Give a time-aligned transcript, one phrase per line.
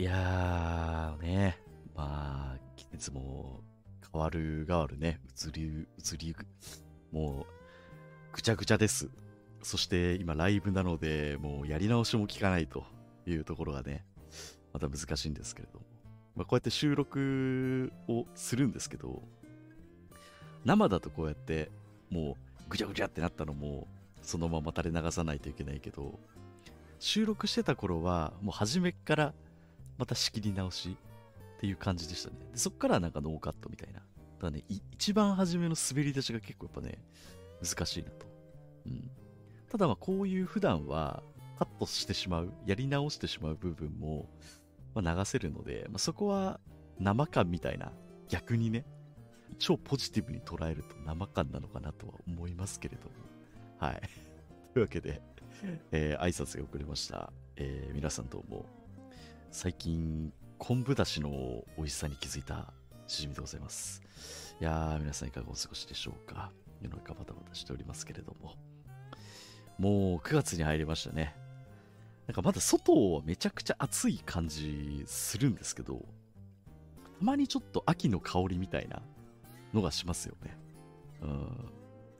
[0.00, 1.58] いやーね、
[1.94, 3.60] まあ、季節も
[4.10, 6.34] 変わる変わるね、移り、移り、
[7.12, 7.46] もう、
[8.32, 9.10] ぐちゃぐちゃです。
[9.62, 12.82] そして今ライブなので、もうやり直しも効かないと
[13.26, 14.06] いうところがね、
[14.72, 15.84] また難しいんですけれども。
[16.34, 19.20] まあ、こうやって収録をするんですけど、
[20.64, 21.70] 生だとこうやって、
[22.08, 23.86] もうぐちゃぐちゃってなったのも、
[24.22, 26.18] そのまま垂れ流さないといけないけど、
[26.98, 29.34] 収録してた頃は、もう初めから
[30.00, 30.96] また仕切り直し
[31.58, 32.36] っていう感じでしたね。
[32.52, 34.00] でそっからなんかノーカットみたいな。
[34.38, 36.98] ただね、一番初めの滑り出しが結構やっぱね、
[37.62, 38.26] 難しいなと。
[38.86, 39.10] うん。
[39.68, 41.22] ただまあこういう普段は
[41.58, 44.30] カットしてしまう、やり直してしまう部分も、
[44.94, 46.58] まあ、流せるので、まあ、そこは
[46.98, 47.92] 生感みたいな、
[48.30, 48.86] 逆にね、
[49.58, 53.10] 超ポジティブに捉えると生感なのかなとは思いますけれども。
[53.78, 54.00] はい。
[54.72, 55.20] というわけで、
[55.92, 57.30] えー挨拶が遅れました。
[57.56, 58.64] えー皆さんどうも、
[59.52, 62.72] 最近、昆布だしの美味しさに気づいた
[63.08, 64.00] しじみでございます。
[64.60, 68.54] いやー、皆さんいかがお過ごしでしょうか世の中バタバタしておりますけれども。
[69.76, 71.34] もう9月に入りましたね。
[72.28, 76.04] なんかまだ外はめちゃくちゃ暑い感じするんですけど、
[77.18, 79.02] たまにちょっと秋の香りみたいな
[79.74, 80.56] のがしますよね。
[81.22, 81.70] うん。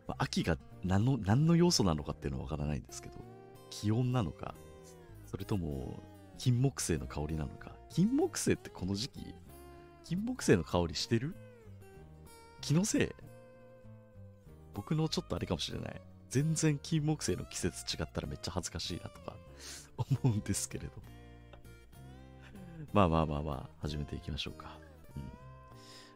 [0.09, 3.15] ま秋が何の何の要素なのかっていうのはわからないんですけど、
[3.71, 4.57] 気温なのか、
[5.31, 6.03] それとも
[6.41, 7.73] 金木犀の香りなのか？
[7.91, 9.35] 金木犀ってこの時期、
[10.05, 11.35] 金木犀の香りしてる？
[12.63, 13.09] 気のせい？
[14.73, 16.01] 僕のちょっとあれかもしれない。
[16.31, 19.37] 全然金木犀の季節違ったらめっちゃ恥ずかしいなとか
[20.23, 20.93] 思うんですけれど。
[22.95, 24.79] まあまあまあまあ、始めていきましょうか。
[25.17, 25.23] うん、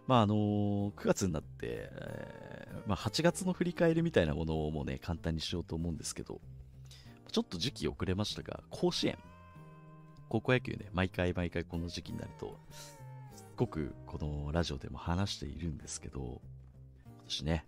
[0.06, 6.40] まああのー9月になって、えーまあ8月の振り返りみたいなものをもうね、簡単にしようと思うんですけど、
[7.30, 9.18] ちょっと時期遅れましたが、甲子園。
[10.28, 12.96] 高校野球ね、毎回毎回この時期になると、す
[13.42, 16.40] っごくこのラジオでも話しているんですけど、今
[17.24, 17.64] 年ね、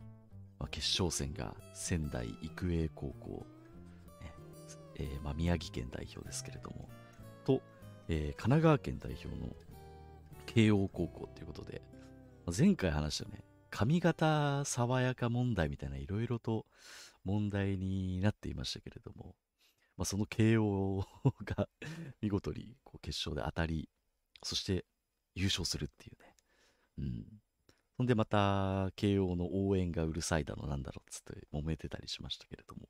[0.59, 3.47] まあ、決勝戦が仙台育英高校、
[4.21, 4.33] ね
[4.97, 6.89] えーまあ、宮城県代表ですけれども、
[7.45, 7.63] と、
[8.09, 9.55] えー神奈川県代表の
[10.47, 11.83] 慶応高校ということで、
[12.47, 16.67] まあ前回話したね、髪型爽やか問題みたいないろいろと
[17.25, 19.35] 問題になっていましたけれども、
[19.97, 21.07] まあ、その慶応
[21.45, 21.69] が
[22.21, 23.89] 見事にこう決勝で当たり、
[24.43, 24.85] そして
[25.35, 26.37] 優勝するっていうね。
[26.99, 27.43] うん。
[27.97, 32.89] そんでまた、慶応の応援がうるさいだのなんだろうっつって揉めてたりしましたけれども、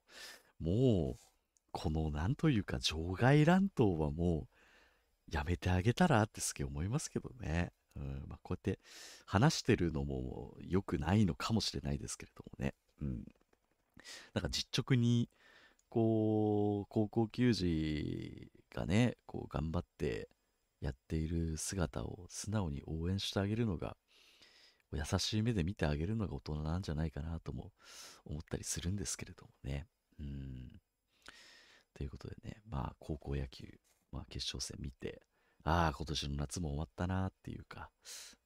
[0.59, 1.27] もう、
[1.71, 4.49] このなんというか場外乱闘はも
[5.28, 7.73] うやめてあげたらってすげえ思いますけどね。
[7.97, 8.81] うん、まあこうやって
[9.27, 12.75] 話してるのも良くないのかもしれないですけれどもね。
[13.03, 13.25] うん。
[14.33, 15.28] なんか実直に、
[15.97, 20.29] こう、高校球児がね、こう頑張って
[20.83, 23.97] やっている姿を素直に応援してあげるのが、
[24.93, 27.73] 優しい目で見てあげるのが大人なんじゃないかなとも
[28.27, 29.87] 思ったりするんですけれどもね。
[30.21, 30.69] うん。
[31.95, 33.65] ということでね、まあ高校野球、
[34.12, 35.23] まあ決勝戦見て、
[35.65, 37.89] ああ、今年の夏も終わったなっていうか、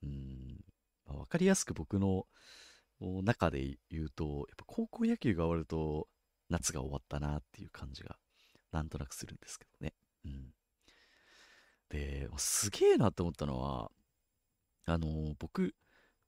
[0.04, 0.60] うん、
[1.04, 2.26] まあ、わかりやすく僕の
[3.00, 6.06] 中で言うと、やっぱ高校野球が終わると
[6.50, 8.16] 夏が終わったなっていう感じが
[8.72, 9.94] なんとなくするんですけどね。
[10.24, 10.54] うん。
[11.88, 13.90] で、すげえなって思ったのは、
[14.86, 15.74] あの、僕、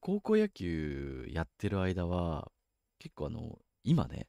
[0.00, 2.50] 高校野球やってる間は、
[2.98, 4.28] 結構あの、今ね、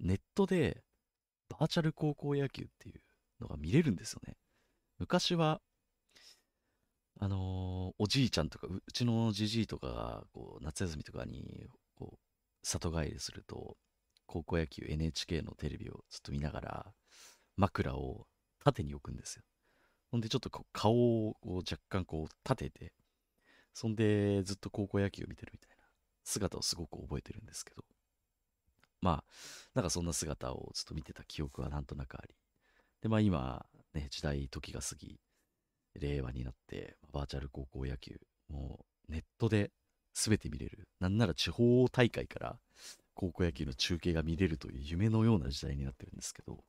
[0.00, 0.82] ネットで
[1.48, 3.02] バーチャル高校野球っていう
[3.40, 4.36] のが見れるんですよね。
[4.98, 5.60] 昔は、
[7.20, 12.18] あのーおじいちゃんとか、ううちのじじいとかが、こう、夏休みとかに、こう、
[12.62, 13.76] 里帰りすると、
[14.28, 16.86] 高校野球 NHK のテレビをずっと見ながら、
[17.56, 18.26] 枕を
[18.62, 19.42] 縦に置くんですよ。
[20.12, 22.92] ほんで、ちょっとこう顔を若干こう立てて、
[23.74, 25.86] そんでずっと高校野球を見てるみたいな
[26.24, 27.82] 姿をすごく覚えてるんですけど、
[29.00, 29.24] まあ、
[29.74, 32.34] なんかそんな姿をずっと見てた記憶はなんとなくあり、
[33.00, 33.64] で、まあ今、
[33.94, 35.18] ね、時代、時が過ぎ、
[35.94, 39.70] 令和になって、バーチャル高校野球、もうネットで
[40.14, 40.88] 全て見れる。
[41.00, 42.58] なんなら地方大会から
[43.18, 46.62] 高校野球の中継が見れるという夢のような時代になってるんですけど、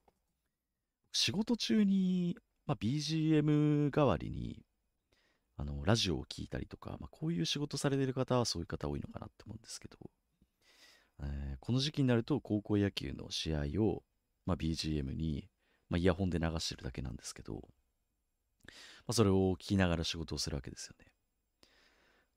[1.12, 2.36] 仕事中に、
[2.66, 4.66] まあ、BGM 代わりに、
[5.58, 9.98] あの、ラジオを聞いたりとか、まあ、こういう仕事されてる方はそういう方多いのかなって思うんですけど、
[11.22, 14.02] えーこの時期になると高校野球の試合を、
[14.48, 15.50] まあ、BGM に、
[15.90, 17.62] まあ、イヤホンで流してるだけなんですけど、ま
[19.10, 21.12] あ、それを聞きながら仕事をするわけですよね。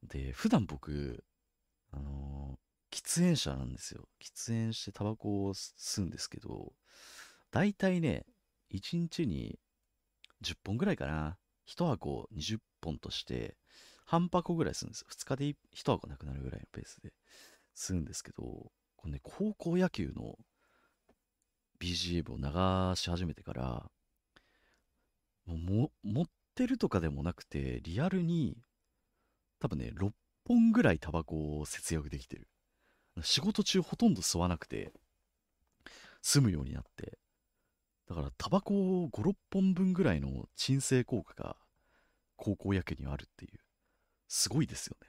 [0.02, 1.24] で、普段僕、
[1.92, 4.06] あのー喫煙者なんですよ。
[4.22, 6.72] 喫煙してタバコを吸うんですけど、
[7.50, 8.26] 大体ね、
[8.72, 9.58] 1日に
[10.42, 11.38] 10本ぐらいかな。
[11.66, 13.56] 1箱20本として、
[14.04, 15.06] 半箱ぐらいするんですよ。
[15.10, 15.56] 2日で1
[15.90, 17.12] 箱なくなるぐらいのペースで
[17.74, 18.42] するんですけど、
[18.96, 20.36] このね、高校野球の
[21.80, 23.90] BGM を流し始めてから、
[25.46, 28.58] も持ってるとかでもなくて、リアルに、
[29.60, 30.10] 多分ね、6
[30.46, 32.51] 本ぐらいタバコを節約できてる。
[33.20, 34.92] 仕事中ほとんど吸わなくて、
[36.22, 37.18] 済むようになって、
[38.08, 41.56] だからタバコを5、6本分ぐらいの鎮静効果が
[42.36, 43.58] 高校野球にはあるっていう、
[44.28, 45.08] すごいですよね。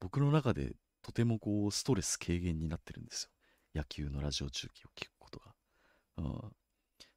[0.00, 3.30] 僕の中でとてもこうストレス軽減になってるんですよ。
[3.74, 5.54] 野球のラジオ中継を聞くことが。
[6.18, 6.56] うん。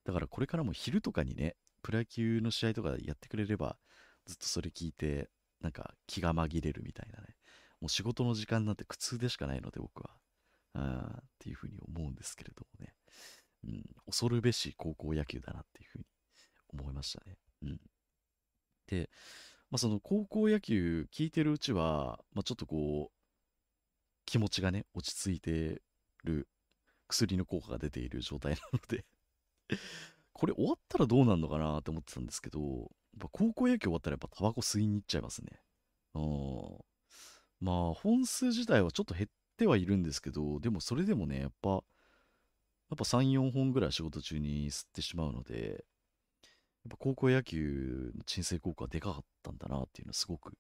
[0.06, 3.78] だからこれからも昼とかにね、プロ野球の試合とかやってくれれば、
[4.26, 5.30] ずっとそれ聞いて、
[5.62, 7.33] なんか気が紛れるみたいなね。
[7.84, 10.12] もう仕事の時間なんて苦痛でしかないので僕は。
[10.74, 12.94] あっていうふうに思うんですけれどもね。
[13.66, 16.06] うん、恐るべし高校野球だなっていうふうに
[16.70, 17.36] 思いましたね。
[17.62, 17.82] うん。
[18.88, 19.10] で、
[19.70, 23.18] まあ、その高校野球聞いてるうちは、まあ、ちょっとこう、
[24.26, 25.82] 気持ちがね、落ち着いて
[26.24, 26.48] る
[27.10, 29.04] 薬の効果が出ている状態なので
[30.32, 32.90] これ終わったらどうなるのかなって思ってたんですけど、やっ
[33.20, 35.62] ぱ高校野球終わったらやっぱタバコ吸いに行っちゃいますね。
[36.14, 36.93] うん。
[37.64, 41.82] まあ、本数自体はちょっと減ってはいるんですけど、でもそれでもね、やっぱ、やっ
[42.98, 45.86] ぱ3、4本ぐらい仕事中に吸ってしまうので、
[46.84, 50.58] やっぱ高校野球の鎮静効果はでかかったんだなっていうのはすごく実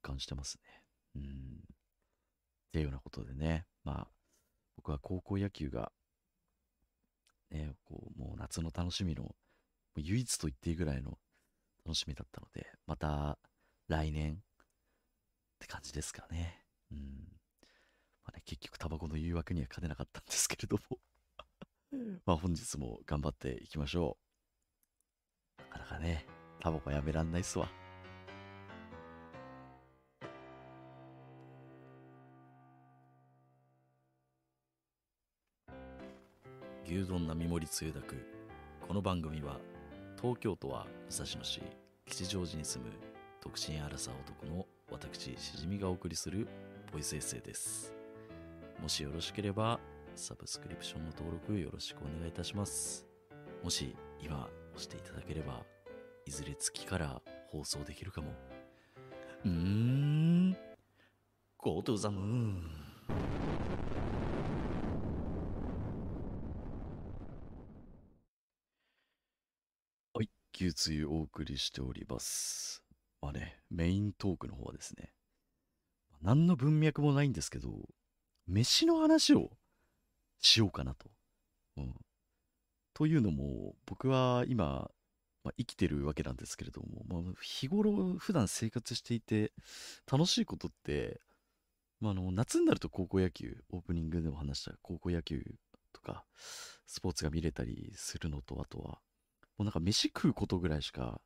[0.00, 0.82] 感してますね。
[1.16, 1.22] うん。
[1.22, 1.26] っ
[2.70, 4.08] ていうようなことでね、まあ、
[4.76, 5.90] 僕は高校野球が、
[7.50, 9.34] ね、こう、もう夏の楽しみの、
[9.96, 11.18] 唯一と言っていいぐらいの
[11.84, 13.38] 楽しみだったので、また
[13.88, 14.38] 来年
[15.62, 16.58] って感じですかね。
[16.90, 16.98] うん。
[18.24, 20.98] まあね、結局タバコの誘惑には勝てなかったんですけれども
[22.24, 24.16] まあ本日も頑張っていきましょ
[25.58, 25.62] う。
[25.62, 26.26] なかなかね、
[26.60, 27.68] タバコやめらんないっすわ。
[36.84, 38.16] 牛丼並盛りつゆだく
[38.86, 39.58] この番組は
[40.20, 41.62] 東京都は武蔵野市
[42.04, 42.90] 吉祥寺に住む
[43.42, 46.46] 独身アラサー男の私しじみがお送りする
[46.92, 47.92] ボイスエッセイです
[48.80, 49.80] もしよろしければ
[50.14, 53.06] サブスクリプションの登録よろしくお願いいたします
[53.62, 55.62] もし今押していただければ、
[56.26, 58.32] いずれ月から放送できるかも。
[59.44, 60.56] うーん。
[61.58, 62.62] Go to the moon.
[70.14, 72.81] はい、牛つゆお送りしております。
[73.22, 75.12] まあね、メイントークの方はですね、
[76.20, 77.70] 何の文脈もないんですけど、
[78.46, 79.50] 飯の話を
[80.40, 81.06] しようかなと。
[81.76, 81.94] うん。
[82.94, 84.90] というのも、僕は今、
[85.44, 89.52] まあ、生きてるわけなんですけれども、まあ、日頃、普段生活していて、
[90.10, 91.20] 楽しいことって、
[92.00, 95.42] まあ、あの夏になると高校野球、オープニングでも話した高校野球
[95.92, 96.24] とか、
[96.86, 98.98] スポーツが見れたりするのと、あとは、
[99.56, 101.20] もうなんか飯食うことぐらいしか、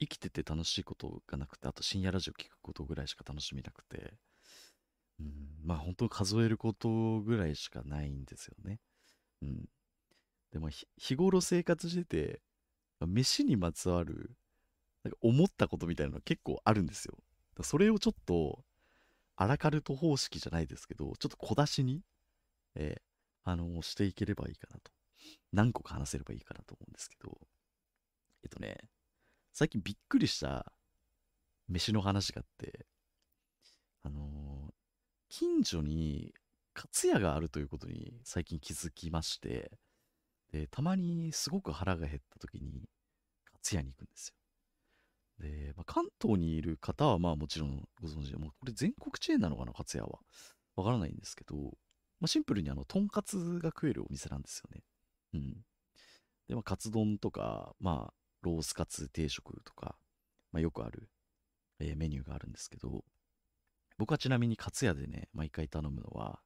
[0.00, 4.14] 生きてて楽しいことがなくて、あと深夜ラジオ聞くことぐらいしか楽しみなくて、
[5.20, 5.32] うん、
[5.64, 8.80] まあ本当数えることぐらいしかないんですよね。
[9.42, 9.68] うん。
[10.52, 12.40] でも日頃生活してて、
[13.00, 14.36] 飯にまつわる、
[15.04, 17.18] なんか思ったことみたいなのが結構あるんですよ。
[17.62, 18.64] それをちょっと、
[19.36, 22.02] アラカルト方式じゃないですけど、ちょっと小出しに、
[22.74, 24.90] えー、あの、していければいいかなと。
[25.52, 27.38] 何個か話せればいいかなと思うんですけど、
[28.42, 28.78] えっとね、
[29.58, 30.72] 最近びっくりした
[31.66, 32.86] 飯の話があって、
[34.04, 34.72] あのー、
[35.28, 36.32] 近所に、
[36.74, 39.72] カツ屋があるということに最近気づきまして、
[40.52, 42.88] で、たまにすごく腹が減った時に、
[43.52, 44.34] カツ屋に行くんですよ。
[45.40, 50.20] で、まあ、関東にいる方はまあもちろんご存知で、もうこれ全国チェーンなのかな、カツ屋は。
[50.76, 51.56] わからないんですけど、
[52.20, 54.84] まあ、シンプルにあの、とんかつが食えるお店なんですよね。
[55.34, 55.52] うん。
[56.46, 59.96] で、まあ、カツ丼とか、まあ、ロースカツ定食とか、
[60.52, 61.08] まあ、よくある、
[61.80, 63.04] えー、メニューがあるんですけど、
[63.98, 66.40] 僕はちなみにカツ屋でね、毎回頼むのは、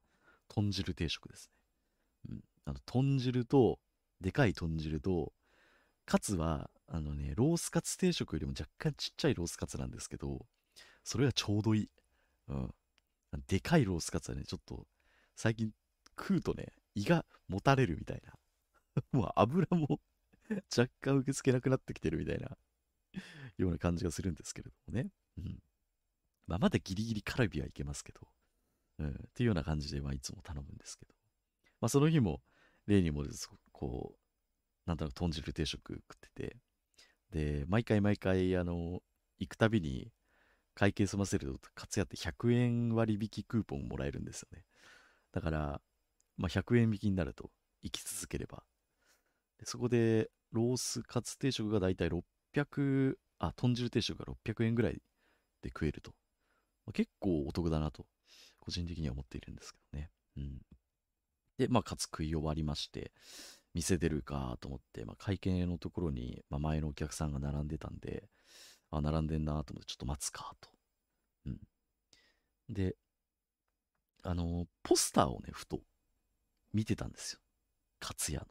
[0.47, 2.31] 豚汁定食ですね。
[2.31, 2.43] うん。
[2.65, 3.79] あの、豚汁と、
[4.21, 5.33] でかい豚汁と、
[6.05, 10.45] カツは、あのね、ロースカツ定食よりも若干ちっちゃいロースカツなんですけど、
[11.03, 11.89] それはちょうどいい。
[12.49, 12.73] うん。
[13.47, 14.85] でかいロースカツはね、ちょっと、
[15.35, 15.71] 最近
[16.17, 18.33] 食うとね、胃がもたれるみたいな。
[19.11, 19.99] もう油も
[20.77, 22.57] 若干受け付けなくなってきてるみたいな
[23.57, 25.09] ような感じがするんですけれどもね。
[25.37, 25.63] うん。
[26.47, 28.27] まあ、まだギリギリカルビはいけますけど、
[28.99, 29.09] うん。
[29.09, 31.13] っていうような感じで、まあ、いつも頼むんですけど。
[31.79, 32.41] まあ、その日も、
[32.85, 34.19] 例にもですこう、
[34.85, 36.57] なんとなく豚汁定食食ってて、
[37.31, 39.01] で、毎回毎回、あの、
[39.39, 40.11] 行くたびに
[40.75, 44.65] 会計済ませると、かつやって100円割引クーポンもらえるんですよね。
[45.31, 45.81] だから、
[46.37, 48.63] まあ、100円引きになると、行き続ければ。
[49.63, 55.01] そこで、ロースカツ定食がだいたい600、あ、豚汁定食が600円ぐらい
[55.61, 56.11] で食えると。
[56.85, 58.05] まあ、結構お得だなと、
[58.59, 60.11] 個人的には思っているんですけどね。
[60.37, 60.61] うん。
[61.57, 63.11] で、まあ、カツ食い終わりまして、
[63.73, 68.29] 店出るかと思って、まあ、会計のところに、まあ、前のお客さんが並んでたんで、
[68.91, 70.69] あ、並んでんなと思って、ちょっと待つかと。
[71.47, 71.59] うん。
[72.69, 72.95] で、
[74.23, 75.81] あの、ポスターをね、ふと
[76.73, 77.39] 見てたんですよ。
[77.99, 78.45] カツ屋の。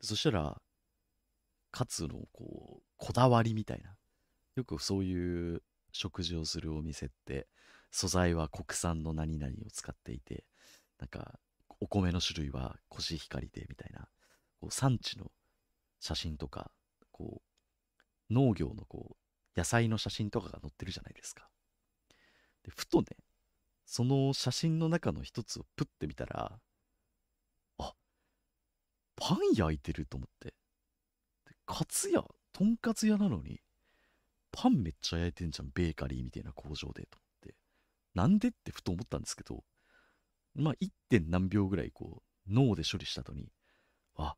[0.00, 0.60] そしたら、
[1.70, 3.96] カツのこう、こだわりみたいな。
[4.56, 5.62] よくそういう
[5.92, 7.48] 食事をするお店って、
[7.90, 10.44] 素材は国産の何々を使っていて、
[10.98, 11.38] なんか、
[11.80, 14.08] お米の種類はコシヒカリでみたいな、
[14.60, 15.30] こう産地の
[15.98, 16.70] 写真とか、
[17.10, 17.42] こ
[18.30, 19.16] う、農業のこ
[19.56, 21.48] う、野菜の写真とかが載ってるじゃないですか。
[22.64, 23.06] で、ふとね、
[23.86, 26.60] その写真の中の一つをプッて見たら、
[27.78, 27.94] あ、
[29.16, 30.54] パン焼いてると思って。
[31.72, 33.60] カツ屋、とんかつ屋なのに、
[34.50, 37.54] パンめっちゃ焼いてんじゃん、ベーカリーみたいな工場でと思って。
[38.12, 39.62] なんでってふと思ったんですけど、
[40.56, 40.90] まあ 1.
[41.08, 43.52] 点何秒ぐらいこう脳で処理した後に、
[44.16, 44.34] あ、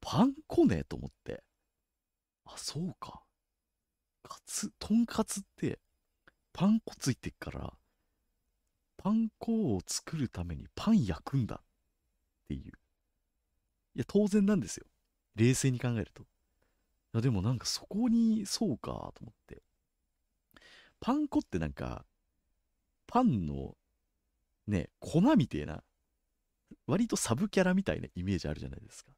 [0.00, 1.42] パン粉ねと思って、
[2.44, 3.24] あ、そうか。
[4.22, 5.80] カツ、とんかつって
[6.52, 7.72] パン粉ついてっから、
[8.98, 11.64] パン粉を作るためにパン焼くんだっ
[12.46, 12.72] ていう。
[13.96, 14.86] いや、当然なんですよ。
[15.34, 16.22] 冷静に考えると。
[17.14, 19.62] いや、でもなんかそこにそうかと思って。
[21.00, 22.04] パン粉ってなんか、
[23.06, 23.76] パンの
[24.66, 25.82] ね、粉みてえな、
[26.86, 29.12] 割とサブキャラみたいなイメージあるじゃないですか。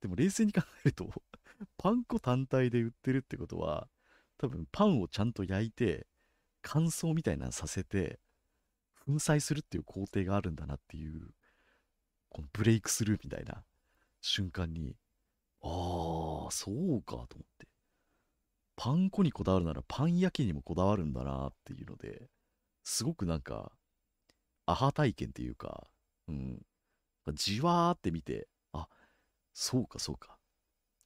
[0.00, 1.10] でも冷静に考えると
[1.76, 3.88] パン粉単体で売ってるってことは、
[4.38, 6.06] 多分パンをちゃんと焼いて、
[6.62, 8.18] 乾燥みたいなのさせて、
[9.04, 11.34] 粉砕するっていう工程があるんだなっていう、
[12.30, 13.64] このブレイクスルーみたいな
[14.20, 14.96] 瞬間に、
[15.62, 17.26] ああ、そうかと思っ
[17.58, 17.68] て。
[18.76, 22.30] パン粉にこだわるならパン焼きにもこだわるんだなっていうので、
[22.82, 23.72] すごくなんか
[24.66, 25.86] アハ体験っていうか、
[26.28, 26.62] うん、
[27.34, 28.88] じわーって見て、あ、
[29.52, 30.38] そうかそうか。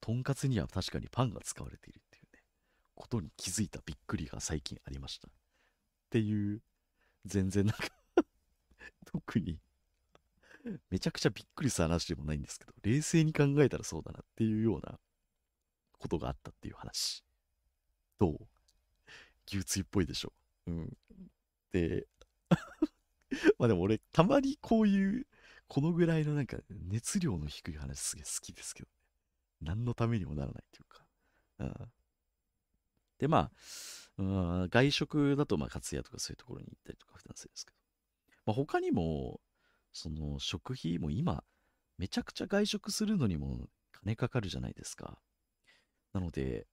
[0.00, 2.42] とんかつには確かにパンが使われているっていうね、
[2.94, 5.28] ことに気づいたびっくりが最近ありました。
[5.28, 5.30] っ
[6.11, 6.61] ていう、
[7.25, 7.88] 全然なんか
[9.06, 9.58] 特に
[10.90, 14.99] めちゃくちゃびっくりした話でもないんですけど、冷静に考えたらそうだなっていうような
[15.99, 17.25] ことがあったっていう話。
[18.18, 18.49] どう？
[19.47, 20.33] 牛ついっぽいでしょ。
[20.66, 20.97] うん。
[21.73, 22.06] で
[23.59, 25.26] まあでも俺、たまにこういう、
[25.66, 28.92] このぐらいのなんか熱量の低い話すげえ好きですけどね。
[29.61, 31.06] 何のためにもならないというか。
[31.59, 31.92] うん、
[33.18, 33.52] で、まあ、
[34.18, 37.78] うん、外食だと、まあ、勝屋とかそういうところに行ったりとか普段するんですけど。
[38.47, 39.40] まあ、他にも、
[39.95, 41.45] その食費も今、
[41.97, 45.19] めちゃくちゃ外食するのにも金かかるじゃないですか。
[46.13, 46.67] なので、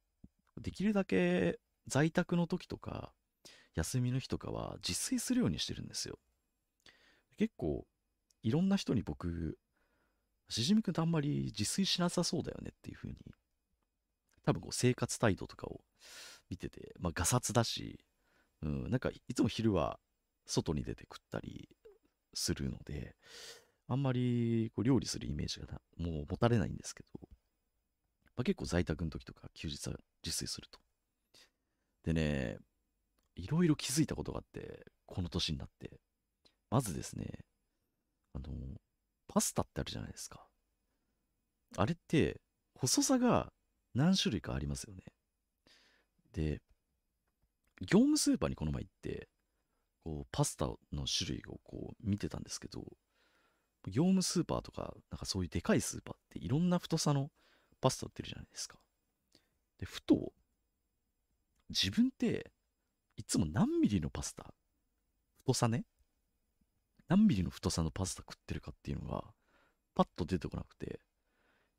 [0.59, 3.13] できるだけ在宅の時とか、
[3.75, 6.17] 休みの日とかは自炊するようにしてるんですよ。
[7.37, 7.85] 結構、
[8.41, 9.57] いろんな人に僕、
[10.49, 13.17] しじみくんってあんまり自炊しなさそうだよねっていう風に、
[14.43, 15.81] 多分こう生活態度とかを
[16.49, 18.03] 見てて、まあガサツだし、
[18.63, 19.99] うん、なんかいつも昼は
[20.45, 21.69] 外に出て食ったり
[22.33, 23.15] するので、
[23.87, 27.09] あんまりこう料理するイメージがなもう持たれないんですけど、
[28.35, 30.79] まあ、結構在宅の時とか休日は自炊すると。
[32.03, 32.57] でね、
[33.35, 35.99] いろいろ気づいたことがあって、この年になって。
[36.69, 37.27] まずですね、
[38.33, 38.45] あの、
[39.27, 40.47] パスタってあるじゃないですか。
[41.77, 42.41] あれって、
[42.75, 43.51] 細さが
[43.93, 45.03] 何種類かありますよね。
[46.33, 46.61] で、
[47.81, 49.27] 業務スーパーにこの前行って、
[50.03, 52.83] こう、パスタの種類をこう見てたんですけど、
[53.87, 57.29] 業務スーパーとか、なんかそういうでかいスーパーっていろんな太さの
[57.79, 58.77] パスタ売ってるじゃないですか。
[59.79, 60.33] で、ふと、
[61.69, 62.51] 自分って
[63.17, 64.53] いつも何ミリのパスタ
[65.39, 65.85] 太さね
[67.07, 69.23] 何ミリの太さのパスタ食ってるかっていうのが、
[69.95, 70.99] パッと出てこなくて、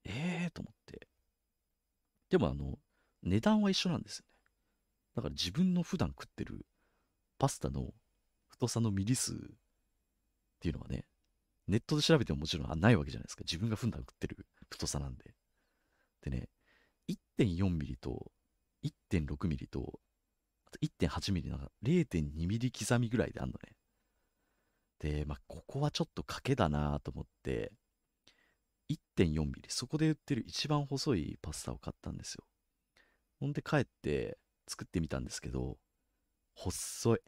[0.04, 1.08] ええーと思って。
[2.30, 2.78] でもあの、
[3.22, 4.32] 値段は一緒なんですよね。
[5.16, 6.66] だから自分の普段食ってる
[7.38, 7.94] パスタの
[8.62, 9.36] 太さのミリ数っ
[10.60, 11.04] ていうのはね、
[11.66, 13.42] ネットで調べてももちろんないわけじゃないですか。
[13.42, 15.34] 自分が普段食ってる太さなんで。
[16.22, 16.48] でね、
[17.08, 18.30] 1.4ミリと
[18.84, 19.98] 1.6ミリと、
[20.64, 23.74] あと1.8ミリなんか0.2ミリ刻みぐらいであんのね。
[25.00, 27.72] で、まあ、ここはちょっと賭けだなと思って、
[29.18, 32.44] 1.4ミリ、そこで売ってる一番細いパスタを買ったんですよ。
[33.40, 34.38] ほんで帰って
[34.68, 35.78] 作ってみたんですけど、
[36.54, 37.18] 細い。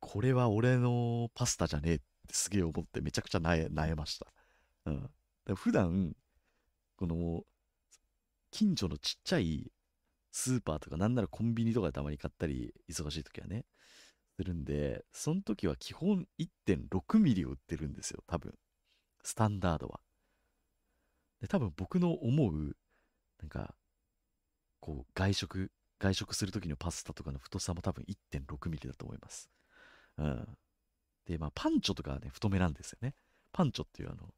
[0.00, 4.26] これは俺のパスタじゃねえってすげえ思ってめちゃくちゃ萎えました。
[4.86, 5.10] うん。
[5.56, 6.14] 普段、
[6.96, 7.42] この、
[8.50, 9.70] 近所のちっちゃい
[10.32, 13.64] スーパーとかなんならコンビニとかでたまに買ったり、忙しい時はね、
[14.36, 18.54] するんで、その時は基本1.6ミリを売ってるんですよ、多分。
[19.22, 20.00] スタンダードは。
[21.40, 22.76] で、多分僕の思う、
[23.40, 23.74] なんか、
[24.80, 29.50] こう、外食、外食する時のパスタとかの太さも多分1.6ミリだと思います。
[30.18, 30.48] うん。
[31.26, 33.14] で、まあ、パンチョとかはね、太めなんですよね。
[33.52, 34.28] パンチョっていうあの、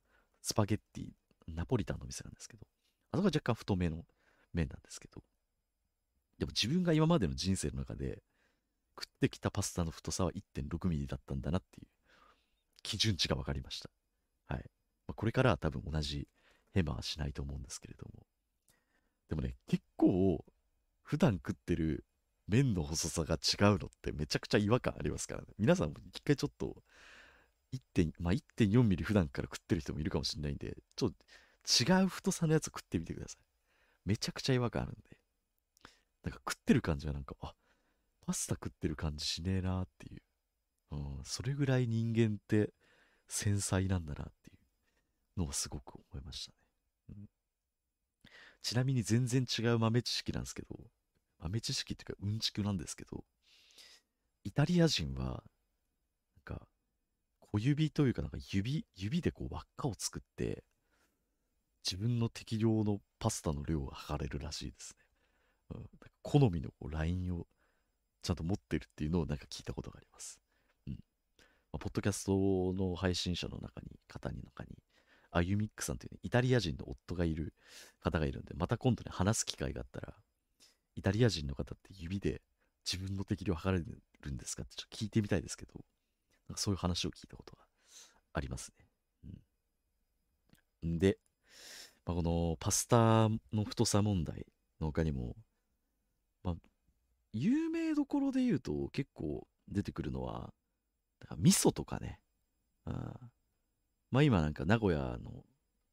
[0.43, 1.11] スパゲッティ、
[1.55, 2.67] ナポリタンの店なんですけど、
[3.12, 4.05] あそこは若干太めの
[4.52, 5.23] 麺なんですけど、
[6.38, 8.23] でも自分が今までの人生の中で
[8.99, 11.87] 食ってきたパスタの太さは1.6ミリだったんだなっていう
[12.83, 13.90] 基準値が分かりました。
[14.47, 14.64] はい。
[15.07, 16.26] まあ、これからは多分同じ
[16.73, 18.26] ヘマはしないと思うんですけれども。
[19.29, 20.45] でもね、結構
[21.11, 22.05] 普段食ってる
[22.47, 25.49] 麺の細さが違うのってめちゃくちゃ違和感ありますからね。
[25.59, 26.85] 皆さんも一回ちょっと
[27.97, 33.43] 1.、まあ、1.4ミリ普段から食ってる人もいるかもしれないんで、ちょっと違う太さのやつ食ってみてください。
[34.05, 35.19] めちゃくちゃ違和感あるんで。
[36.23, 37.55] なんか食ってる感じはなんか、あ、
[38.25, 40.23] パスタ食ってる感じしねえなーっていう。
[40.93, 42.73] うん、それぐらい人間って
[43.26, 44.52] 繊細なんだなってい
[45.37, 46.57] うのはすごく思いましたね。
[47.09, 47.29] うん、
[48.62, 50.79] ちなみに全然違う豆知識なんですけど、
[51.40, 53.25] 豆知識っていうかうんちくなんですけど、
[54.44, 56.66] イタリア人は、なんか、
[57.40, 60.65] 小指というかなんか指、指でこう輪っかを作って、
[61.84, 64.95] 自分の適量のパスタの量を測れるらしいです
[65.71, 65.76] ね。
[65.76, 65.86] うん、
[66.23, 67.47] 好みのこうラインを
[68.23, 70.41] ちゃんと持ってるっていうのをなんか聞いたことがあります。
[70.86, 70.93] うん。
[70.93, 70.99] ま
[71.76, 74.76] あ、ポッドキャストの配信者の中に、方に中に、
[75.30, 77.54] あゆみっくさんという、ね、イタリア人の夫がいる
[78.00, 80.15] 方がいるんで、また今度ね、話す機会があったら、
[80.97, 82.43] イタリア人の方って指で
[82.85, 83.85] 自分の適量を測れ
[84.23, 85.73] るんですかってちょっと聞いてみたいですけど、
[86.49, 87.63] なんかそういう話を聞いたことが
[88.33, 88.87] ありますね。
[90.83, 90.99] うん。
[90.99, 91.19] で、
[92.07, 94.47] まあ、このパスタの太さ問題
[94.81, 95.37] の他にも、
[96.43, 96.55] まあ、
[97.33, 100.53] 有名どころで言うと結構出てくるのは、
[101.37, 102.19] 味噌とかね。
[102.87, 102.95] うん、
[104.11, 105.45] まあ今なんか名古屋の、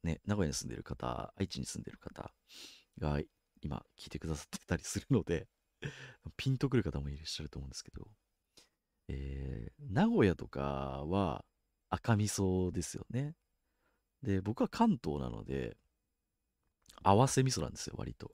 [0.04, 2.32] ね、名古屋に住んでる方、愛知に住んでる方
[2.98, 3.20] が
[3.62, 5.48] 今聞いてくださってたりするので
[6.38, 8.08] ピンとくる方もいらっしゃると思うんですけど、
[9.08, 11.46] えー、名古屋とかは
[11.90, 13.36] 赤味噌ですよね。
[14.24, 15.78] で、僕は関東なので、
[17.04, 18.28] 合わせ味噌なんですよ、割と。
[18.28, 18.30] っ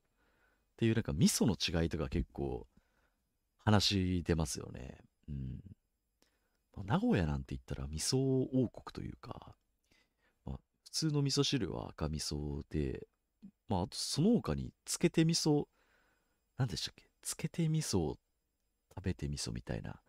[0.77, 2.67] ていうなんか味噌の違いとか結構
[3.59, 4.97] 話出ますよね。
[5.27, 5.61] うん。
[6.85, 9.55] 名古屋なんて言ったら味噌王国というか、
[10.45, 13.07] 普通の味噌汁は赤味噌で、
[13.69, 15.65] まあ、あとその他につけて味噌、
[16.57, 17.05] 何でしたっけ？
[17.21, 18.19] つけて味噌食
[19.01, 20.01] べて味噌みたいな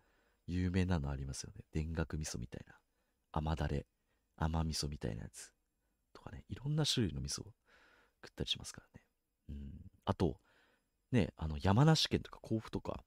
[0.47, 1.63] 有名なのありますよね。
[1.73, 2.75] 田楽味噌みたいな。
[3.31, 3.85] 甘だれ、
[4.37, 5.51] 甘味噌みたいなやつ。
[6.13, 7.45] とかね、いろんな種類の味噌を
[8.23, 9.03] 食ったりしますからね。
[9.49, 9.71] うん。
[10.05, 10.39] あと、
[11.11, 13.03] ね、あの山梨県とか甲府とか、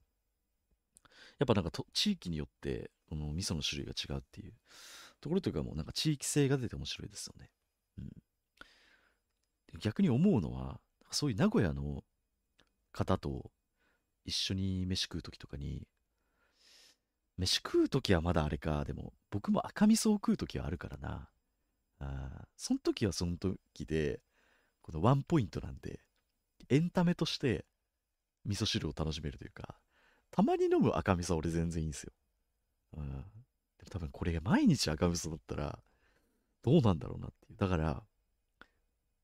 [1.39, 4.53] やっぱなんかと地域によってこの味噌の種類が違うっていう
[5.21, 7.51] ところというかもうなんか地域性が出て面白いですよね。
[7.99, 8.11] うん、
[9.81, 12.05] 逆に思うのはそういう名古屋の
[12.93, 13.51] 方と
[14.25, 15.87] 一緒に飯食う時とかに
[17.37, 21.29] 飯食う時はまだあれかでも僕も赤味噌を食う時はあるからな
[22.01, 24.21] あその時はその時で
[24.83, 26.01] このワンポイントなんで
[26.69, 27.65] エンタメとして
[28.45, 29.77] 味噌汁を楽しめるというか
[30.31, 32.13] たまに飲む赤味噌俺全然いいんですよ。
[32.97, 33.09] うん。
[33.11, 33.23] でも
[33.91, 35.79] 多分これが毎日赤味噌だったら、
[36.63, 37.57] どうなんだろうなっていう。
[37.57, 38.03] だから、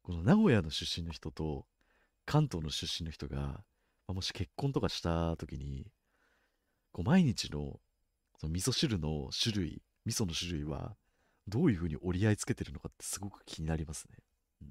[0.05, 1.67] この名古屋の出身の人と
[2.27, 3.64] 関東の出身の人が、
[4.09, 5.87] ま、もし結婚とかした時に、
[6.93, 7.81] こう毎日の
[8.40, 10.97] その味噌汁の種類、味噌の種類は
[11.49, 14.19] どういう風に折り合いつけてるのかってすごく気になりますね。
[14.62, 14.69] うん。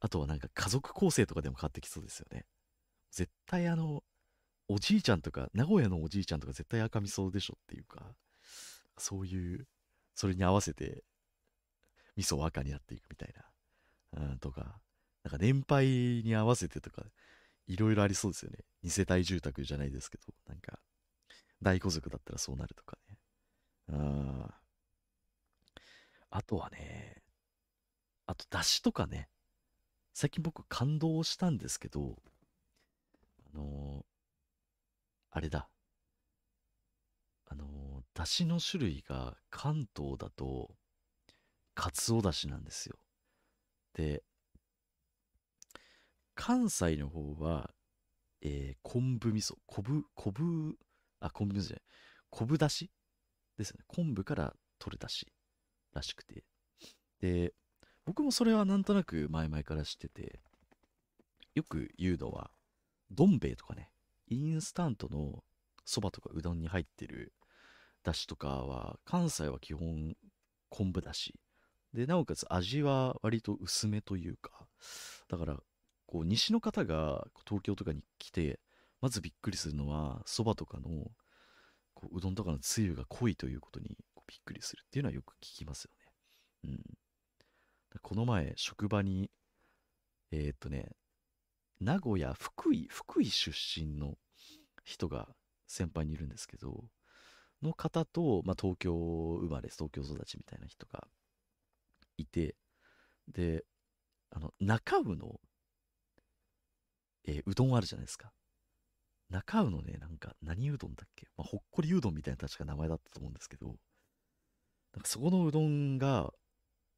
[0.00, 2.46] あとはなんか家族構成とかでも変わってきそうですよね。
[3.12, 4.04] 絶対あの、
[4.68, 8.14] おじいちゃんとか、名古屋のおじいちゃんとか絶対赤味噌でしょっていうか、
[8.98, 9.66] そういう、
[10.14, 11.04] それに合わせて、
[12.20, 13.34] 味噌を赤になっていくみたい
[14.14, 14.78] な、うん、とか、
[15.24, 15.86] なんか年配
[16.22, 17.02] に合わせてとか、
[17.66, 18.58] いろいろありそうですよね。
[18.82, 20.78] 二世帯住宅じゃないですけど、なんか、
[21.62, 23.18] 大家族だったらそうなるとかね。
[23.88, 24.50] うん。
[26.30, 27.22] あとはね、
[28.26, 29.28] あと、だしとかね。
[30.12, 32.16] 最近僕感動したんですけど、
[33.54, 34.04] あの
[35.30, 35.70] あれだ。
[37.46, 40.74] あのー、だしの種類が関東だと、
[41.80, 42.96] かつおだしなんですよ。
[43.94, 44.22] で、
[46.34, 47.70] 関西の方は、
[48.42, 50.76] えー、昆布味噌、昆布、昆布、
[51.20, 51.82] あ、昆布味噌じゃない、
[52.28, 52.90] 昆布だし
[53.56, 53.82] ですね。
[53.86, 55.32] 昆布から取るだし
[55.94, 56.44] らしくて。
[57.18, 57.54] で、
[58.04, 60.42] 僕もそれはなんとなく前々から知ってて、
[61.54, 62.50] よく言うのは、
[63.10, 63.90] どん兵衛とかね、
[64.26, 65.42] インスタントの
[65.86, 67.32] そばとかうどんに入ってる
[68.02, 70.14] だしとかは、関西は基本
[70.68, 71.40] 昆布だし。
[71.94, 74.66] で、なおかつ味は割と薄めというか、
[75.28, 75.56] だから、
[76.06, 78.60] こう、西の方が東京とかに来て、
[79.00, 81.10] まずびっくりするのは、そばとかの、
[81.94, 86.72] こううどんとかのつゆが濃いということにびっくりするっていうのはよく聞きますよね。
[86.72, 86.80] うん。
[88.02, 89.30] この前、職場に、
[90.30, 90.92] えー、っとね、
[91.80, 94.16] 名古屋、福井、福井出身の
[94.84, 95.28] 人が
[95.66, 96.84] 先輩にいるんですけど、
[97.62, 101.08] の方と、まあ、東京生まれ、東京育ちみたいな人が
[102.22, 102.56] いて、
[103.28, 103.64] で、
[104.30, 105.40] あの、中尾の、
[107.26, 108.32] えー、うどんあるじゃないですか。
[109.30, 116.32] 中尾のね、なんか、何うどんだっけ、まあ、ほっこりうどんみたいな確か名前だったと思うんですけど、なんかそこのうどんが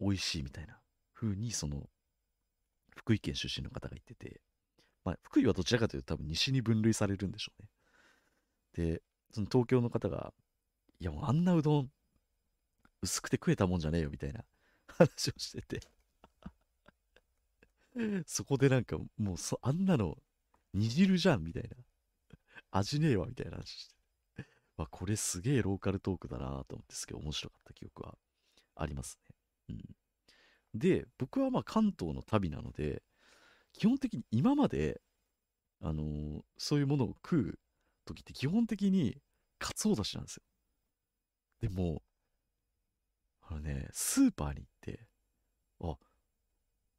[0.01, 0.79] 美味しいみたいな
[1.15, 1.89] 風に、その、
[2.97, 4.41] 福井県出身の方が言ってて、
[5.05, 7.69] まあ、福井はどちらかというと多分西に分類されるんでしょうね。
[8.75, 10.33] で、その東京の方が、
[11.01, 11.91] いやもうあんなうどん、
[13.03, 14.45] 薄くて食えたもんじゃねえよみたいな
[14.99, 15.81] 話をしてて
[18.27, 20.17] そこでなんかもうそあんなの
[20.75, 21.77] 煮汁じゃんみたいな。
[22.73, 23.95] 味ねえわみたいな話して。
[24.77, 28.15] まあ、これすげえローカルトークだなと思ってすけど、面白かった記憶は
[28.75, 29.37] ありますね。
[29.69, 30.79] うん。
[30.79, 33.03] で、僕はまあ関東の旅なので、
[33.75, 35.01] 基本的に今まで、
[35.83, 37.59] あのー、そういうものを食う
[38.07, 39.19] 時って基本的に
[39.59, 40.43] かつおだしなんですよ。
[41.61, 42.03] でも、
[43.43, 45.07] あのね、スーパーに行って、
[45.83, 45.97] あ、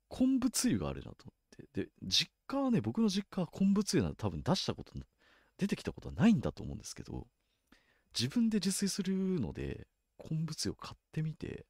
[0.10, 1.84] 昆布つゆがあるなと思って。
[1.86, 4.94] で、実家はね、僕の実家は昆布つゆなんて多分出したこと、
[5.58, 7.28] 出てきたことはないんだと思うんですけど、
[8.18, 11.66] 自分で自炊するので、昆布つゆを買ってみて、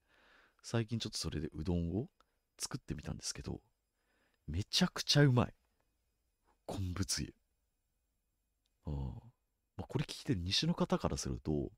[0.62, 2.08] 最近ちょっとそれでうどんを
[2.60, 3.62] 作ってみたんですけど、
[4.48, 5.54] めちゃくちゃうまい。
[6.66, 7.34] 昆布つゆ。
[8.86, 8.92] あ
[9.78, 11.72] まあ、これ聞いてる西の方からすると、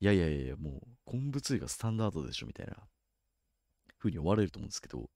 [0.00, 2.74] いやいやいや、もう昆布つゆがスタンダードでしょみたいな
[3.98, 5.10] 風に思われると思うんですけど、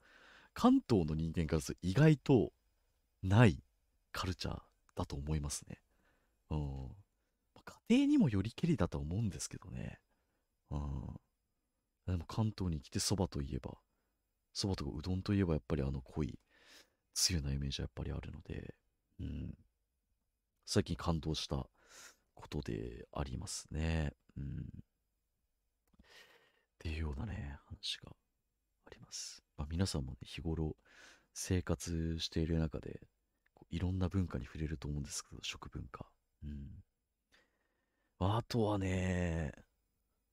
[0.53, 2.53] 関東の人間からすると意外と
[3.23, 3.63] ない
[4.13, 4.59] カルチャー
[4.95, 5.79] だと思いますね。
[6.51, 6.89] うん。
[7.89, 9.99] 家庭にもよりけりだと思うんですけどね。
[10.71, 10.81] うん。
[12.07, 13.79] でも関東に来てそばといえば、
[14.53, 16.39] そばとかうどんといえばやっぱりあの濃い
[17.15, 18.75] つゆなイメージはやっぱりあるので、
[19.21, 19.55] うん。
[20.67, 21.67] 最近感動した
[22.35, 24.13] ことでありますね。
[24.37, 24.45] うん。
[24.45, 26.01] っ
[26.79, 29.43] ていうようなね、話があります。
[29.57, 30.77] まあ、皆さんもね、日頃
[31.33, 33.01] 生活している中で、
[33.71, 36.07] いろんな文化に触れると思うんですけど、食文化。
[36.45, 36.85] うん。
[38.19, 39.53] あとはね、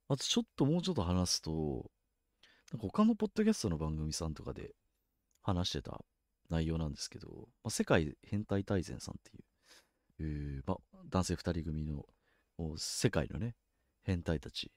[0.08, 1.90] あとちょっともうちょっと話すと、
[2.72, 4.76] なんか他のポッドキャストの番組さんとかで
[5.42, 6.04] 話してた
[6.50, 7.30] 内容なんですけど、
[7.64, 12.06] まあ、世界変態大全さんっていう、まあ、男性2人組の
[12.78, 13.56] 世界のね、
[14.04, 14.72] 変態たち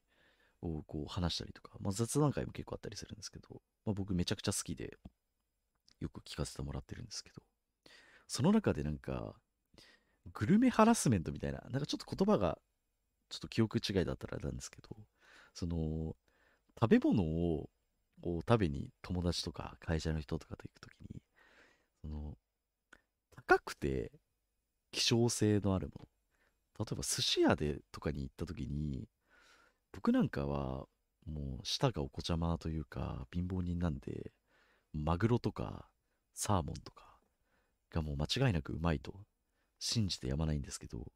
[0.63, 4.99] をこう話したりとか、まあ、雑談会も結構あったりするんですけど、まあ、僕めちゃくちゃ好きで
[6.01, 7.43] よく聞かせてもらってるんですけど、
[8.27, 9.35] その中でなんか、
[10.33, 12.59] グルメハラスメントみたいな、なんかちょっと言葉が
[13.29, 14.97] ちょっと記憶違いだったらなんですけど、
[15.55, 16.17] その、
[16.81, 17.69] 食べ物を
[18.23, 21.23] を食べに友達とか会社の人とかと行くときに、
[22.01, 22.37] その、
[23.49, 24.13] 高くて
[24.93, 26.09] 希少性のあるも
[26.79, 26.85] の。
[26.85, 29.09] 例えば寿司屋でとかに行ったときに、
[29.95, 30.87] 僕なんかは
[31.25, 34.33] もう舌がお子ちゃまというか貧乏人なんで、
[34.93, 35.89] マグロとか
[36.35, 37.17] サーモンとか
[37.91, 39.15] がもう間違いなくうまいと
[39.79, 41.07] 信じてやまないんですけど、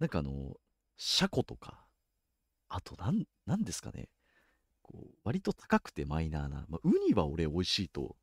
[0.00, 0.56] なんかあの、
[0.96, 1.86] シャコとか、
[2.68, 4.08] あとなん、なんですかね、
[4.82, 8.16] こう、割と高くてマイナーな、まあ、ウニは俺美味しいと、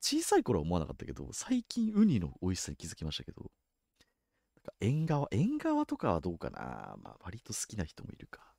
[0.00, 3.50] 小さい頃は思わなかったけど、最近ウニの美味しさに気づきましたけど、
[4.80, 8.52] 縁側、縁側とかはどうかなまあ割と好きな人もいるか。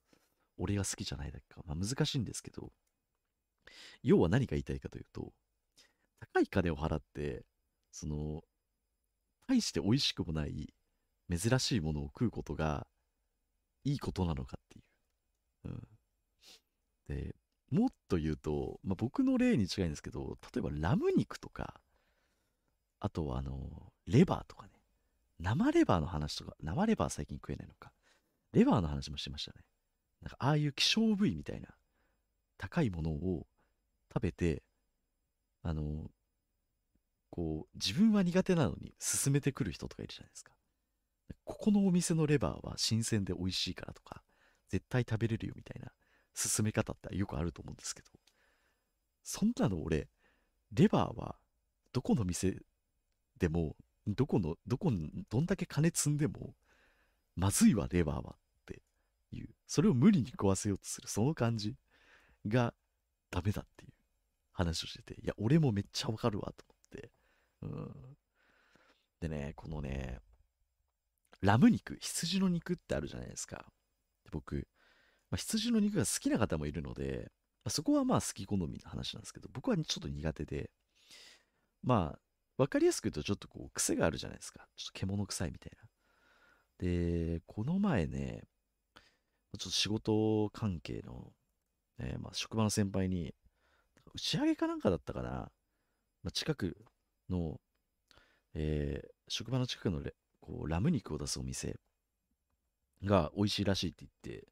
[0.57, 1.61] 俺が好きじゃないだけか。
[1.65, 2.71] まあ難しいんですけど、
[4.03, 5.33] 要は何が言いたいかというと、
[6.19, 7.45] 高い金を払って、
[7.91, 8.43] その、
[9.47, 10.73] 大して美味しくもない
[11.29, 12.87] 珍しいものを食うことが
[13.83, 14.81] いいことなのかってい
[15.65, 15.69] う。
[15.69, 15.87] うん。
[17.07, 17.35] で、
[17.71, 21.81] もっと言うと、まあ、僕の例に違いんですけど、例えばラム肉とか、
[22.99, 24.72] あとはあの、レバーとかね。
[25.39, 27.91] 生レバーの話とか、生レバー最近食えないのか。
[28.53, 29.61] レバーの話もしてましたね。
[30.21, 31.69] なんかああいう希少部位みたいな
[32.57, 33.45] 高いものを
[34.13, 34.63] 食べて、
[35.63, 36.11] あの、
[37.29, 40.53] こう、自分は苦手なのに勧めてくる人とかいるじゃないですか。
[41.45, 44.23] ここのお店のレバーは新鮮で美味しいからとか、
[44.69, 45.91] 絶対食べれるよみたいな
[46.35, 48.07] 勧め方ってよくあると思うんですけど、
[49.23, 50.09] そんなの俺、
[50.71, 51.37] レバーは
[51.91, 52.57] どこの店
[53.37, 53.75] でも、
[54.07, 56.53] どこの、どこに、どんだけ金積んでも、
[57.35, 58.81] まずいわ、レバーはって
[59.31, 61.75] いう、それを無理に食わせようとする、その感じ
[62.47, 62.73] が
[63.31, 63.93] ダメだっていう
[64.51, 67.11] 話をしてて、いや、俺もめっちゃわかるわと思って、
[67.61, 68.17] うん。
[69.21, 70.19] でね、このね、
[71.41, 73.65] ラム肉、羊の肉ってあるじゃないですか。
[74.31, 74.67] 僕、
[75.29, 77.31] まあ、羊の肉が好きな方もいるので、
[77.63, 80.69] まあ、そこはまあ好き好みの話なんですけど、僕はちょっと苦手で、
[81.81, 82.19] まあ、
[82.57, 84.67] わかりやすく言うとちょっとこう癖があるじゃないですか。
[84.75, 85.89] ちょっと獣臭いみたいな。
[86.79, 88.43] で、この前ね、
[88.95, 89.01] ちょ
[89.55, 91.31] っと仕事関係の、
[91.99, 93.33] えー、まあ、職場の先輩に、
[94.13, 95.49] 打ち上げかなんかだったかな、ま
[96.27, 96.77] あ、近く
[97.29, 97.59] の、
[98.53, 100.01] えー、職場の近くの
[100.39, 101.79] こうラム肉を出すお店
[103.03, 104.47] が美味しいらしいって言って、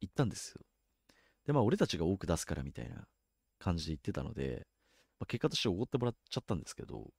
[0.00, 0.60] 行ったんですよ。
[1.46, 3.06] で、まあ、俺たちが多く出すからみたいな
[3.58, 4.66] 感じで言ってたので、
[5.18, 7.10] まあ、結果としておごってもらっちゃったんですけど、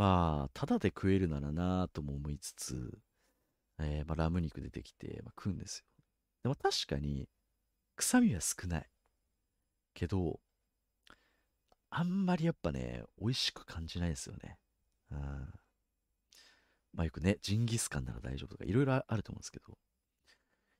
[0.00, 2.98] まあ、ただで食えるならなとも思いつつ、
[3.78, 5.84] えー、まあ、ラム肉出てきて、まあ、食うんですよ。
[6.42, 7.28] でも確かに、
[7.96, 8.86] 臭みは少ない。
[9.92, 10.40] けど、
[11.90, 14.56] あんまりやっぱね、美味しく感じないですよね。
[15.10, 15.18] うん。
[16.94, 19.76] まあよくね、ジンギスカンなら大丈夫とか、いろいろあると思うんですけど、い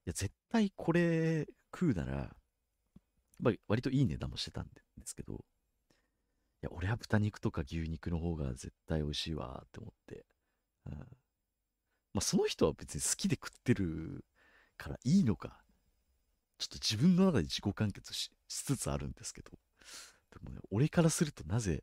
[0.06, 2.34] や、絶対これ食うなら、
[3.38, 4.70] まあ、割といい値段もしてたんで
[5.04, 5.44] すけど、
[6.62, 10.24] や、俺は豚肉とか牛肉の方が絶対美味しいわって思って、
[10.86, 11.04] うん、ま
[12.16, 14.24] あその人は別に好きで食ってる
[14.76, 15.62] からいいのか、
[16.58, 19.50] ちょっと自分の中で自己完結しつつあるんですけど、
[20.32, 21.82] でもね、俺からするとなぜ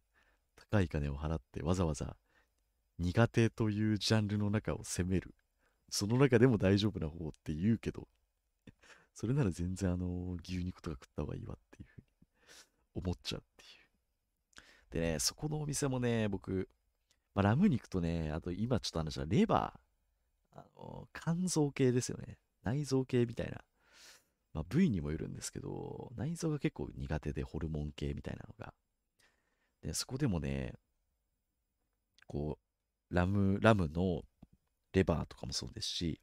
[0.72, 2.16] 高い金を払ってわざわざ
[3.00, 5.34] 苦手というジャンルの中を攻める。
[5.90, 8.08] その中でも大丈夫な方って言うけど、
[9.13, 12.08] それなら全然あの、牛肉とか食った方がいいわっていうふうに
[13.04, 13.77] 思っちゃうっていう。
[14.91, 16.69] でね、そこのお店もね、僕、
[17.34, 22.38] まあ、ラム肉とね、あと今ちょっと話したレバー、あの、肝臓系ですよね。
[22.63, 23.62] 内臓系みたいな。
[24.54, 28.73] まあ、部位にもよるんですけど、内臓が結構苦手でホルモン系みたいなのが。
[29.82, 30.73] で、そこでもね、
[32.28, 32.58] こ
[33.12, 34.23] う、ラム、ラムの
[34.93, 36.21] レバーとかもそうですし、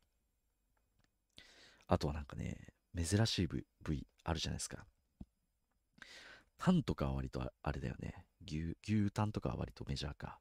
[1.86, 4.84] あとはなんかね、珍しい部位あるじゃないですか。
[6.58, 8.26] タンとかは割とあれだよね。
[8.46, 10.38] 牛、牛タンとかは割とメジャーか。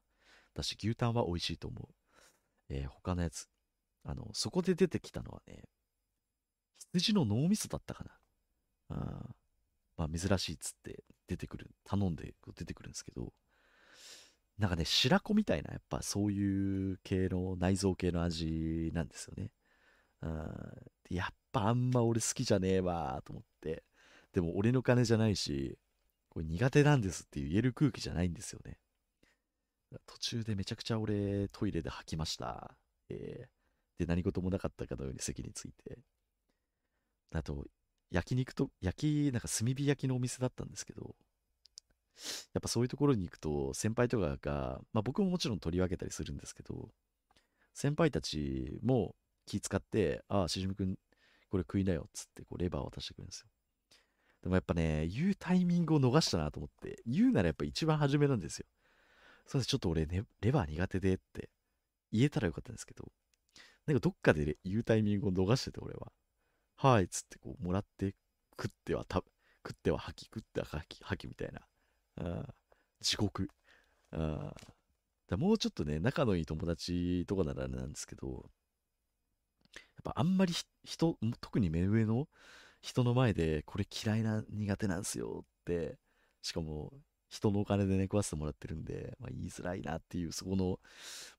[0.54, 1.94] だし、牛タンは美味しいと思う。
[2.68, 3.48] えー、他のやつ。
[4.04, 5.64] あの、そこで出てきたのはね、
[6.92, 8.10] 羊の脳みそだったかな。
[8.90, 9.34] あ
[9.96, 13.32] まあ、珍しいっつって出てくる、頼んで出てくるんですけど、
[14.58, 19.50] なんかね、白子みたいな、やっぱそういう系の、内臓系の味なんですよね。
[21.10, 23.84] やっぱあんま俺好きじゃねえわと思って。
[24.32, 25.78] でも俺の金じゃないし、
[26.34, 28.78] これ苦手なんですって言える空気じゃないんですよね。
[30.06, 32.76] 途中でめちゃくちゃ俺トイレで吐きました。
[33.08, 35.98] えー、で、何事もなかったかのように席について。
[37.32, 37.64] あと、
[38.10, 41.14] 焼肉と、焼き、なんか炭火焼きのお店だったんですけど、
[42.52, 46.90] やっぱそういうところに行くと、先輩とかが、まあ僕ももちろん取り分けたりするんですけど、
[47.74, 49.14] 先輩たちも
[49.46, 50.96] 気使って、ああ、しじみくん、
[51.50, 53.48] これ食いなよ、っつって、こう、レバー渡してくるんですよ。
[54.44, 58.66] でもやっぱね、言うタイミングを逃したなと思って、言うならやっぱ一番初めなんですよ。
[59.46, 61.48] それですちょっと俺、ね、レバー苦手でって
[62.12, 63.10] 言えたらよかったんですけど、
[63.86, 66.12] なんかどっかで言うタイミングを逃してて、俺は。
[66.76, 68.14] はい、っつってこう、もらって
[68.60, 69.24] 食っては食
[69.66, 71.62] 食っては吐き、食っては吐き、吐きみたいな。
[72.18, 72.46] あ
[73.00, 73.48] 地獄。
[74.12, 74.52] あ
[75.26, 80.52] だもうちょっとね、仲のいい友達とかならなんですけど、やっぱあんまり
[80.84, 82.28] 人、特に目上の
[82.84, 85.96] 人の前でこれ嫌いな苦手なんですよって、
[86.42, 86.92] しかも
[87.30, 90.78] 人のお金でね、食わせてもらってるんで、まあ、言いづらいなっていう、そこの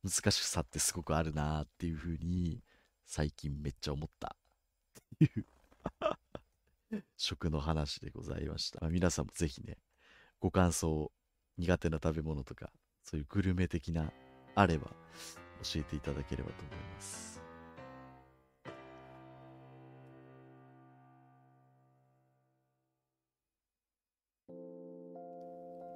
[0.03, 2.63] 難しさってすごくあるなっていうふうに、
[3.05, 4.35] 最近めっちゃ思った
[5.13, 5.45] っていう
[7.15, 8.79] 食の話でございました。
[8.81, 9.77] まあ、皆さんもぜひね、
[10.39, 11.11] ご感想、
[11.59, 12.71] 苦手な食べ物とか、
[13.03, 14.11] そういうグルメ的な
[14.55, 14.87] あれば
[15.61, 17.44] 教えていただければと思います。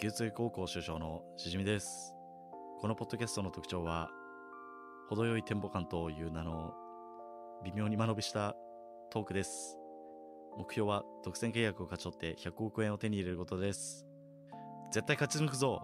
[0.01, 2.13] 牛津高校首相のしじみです。
[2.79, 4.09] このポッドキャストの特徴は、
[5.09, 6.71] 程よいテンポ感という名の
[7.65, 8.55] 微妙に間延びした
[9.11, 9.77] トークです。
[10.57, 14.05] 目標は独占契約を勝ち取って100億円を手に入れることです。
[14.93, 15.81] 絶対勝ち抜くぞ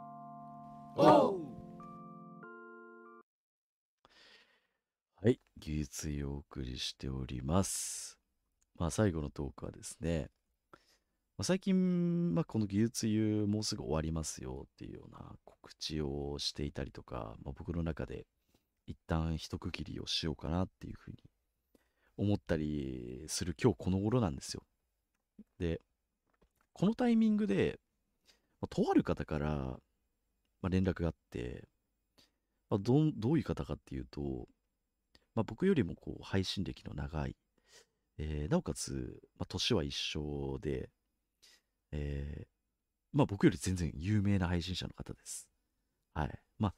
[5.22, 8.18] はい、技術をお送りしております。
[8.78, 10.30] まあ最後のトークはですね、
[11.38, 18.26] まあ、最近、まあ、この技術湯もうすぐ終わりますよっていうような告知をしていたりとか、まあ、僕の中で
[18.88, 21.18] 一旦一区切りをしようかなっていうふうに
[22.18, 24.64] 思ったりする今日この頃なんですよ。
[25.60, 25.82] で、
[26.72, 27.80] このタイミングで、
[28.62, 29.80] まあとある方から、ま
[30.64, 31.68] あ、連絡があって、
[32.70, 34.48] まあ、どどういう方かっていうと、
[35.36, 37.36] まあ、僕よりもこう配信歴の長い、
[38.18, 40.90] えーなおかつ、まあ、年は一緒で、
[41.96, 42.56] えー
[43.14, 45.48] まあ、僕より全然有名な配信者の方です。
[46.14, 46.40] はい。
[46.60, 46.74] まあ、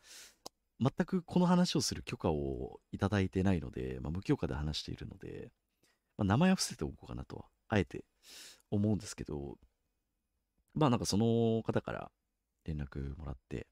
[0.80, 5.51] 全くこの話をする許可をいただいてないので、まあ、無許可で話しているので、
[6.15, 8.06] まあ、名前は伏せておこうかなとは、あえて
[8.69, 9.58] 思うんですけど、
[10.73, 12.12] まあなんかその方から
[12.65, 13.67] 連絡もらって、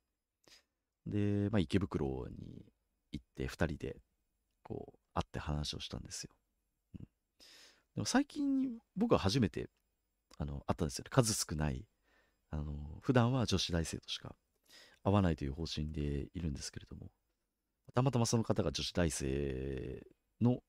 [1.06, 2.66] で、まあ池袋に
[3.12, 3.98] 行って2人で
[4.64, 6.32] こう会って話をしたんですよ。
[7.00, 7.06] うん、
[7.96, 9.70] でも最近僕は初めて
[10.38, 11.10] あの会ったんですよね。
[11.10, 11.86] 数少ない、
[12.52, 14.36] あの、普段は女子大生としか
[15.04, 16.02] 会わないという方針で
[16.34, 17.08] いるんですけれども、
[17.94, 20.06] たまたまその方が女子大生
[20.42, 20.60] の、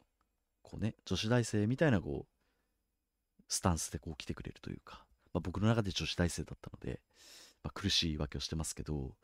[0.63, 7.01] こうね、女子大生みたいなこう、スタンスでこう来てくれるというか、まあ、僕の中で女子大生だったので、
[7.63, 9.15] まあ、苦しいわけをしてますけど、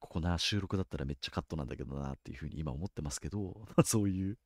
[0.00, 4.38] ここな、収録だったらめっちゃカットなんだけどなっていうふうに今思ってますけど、 そういう、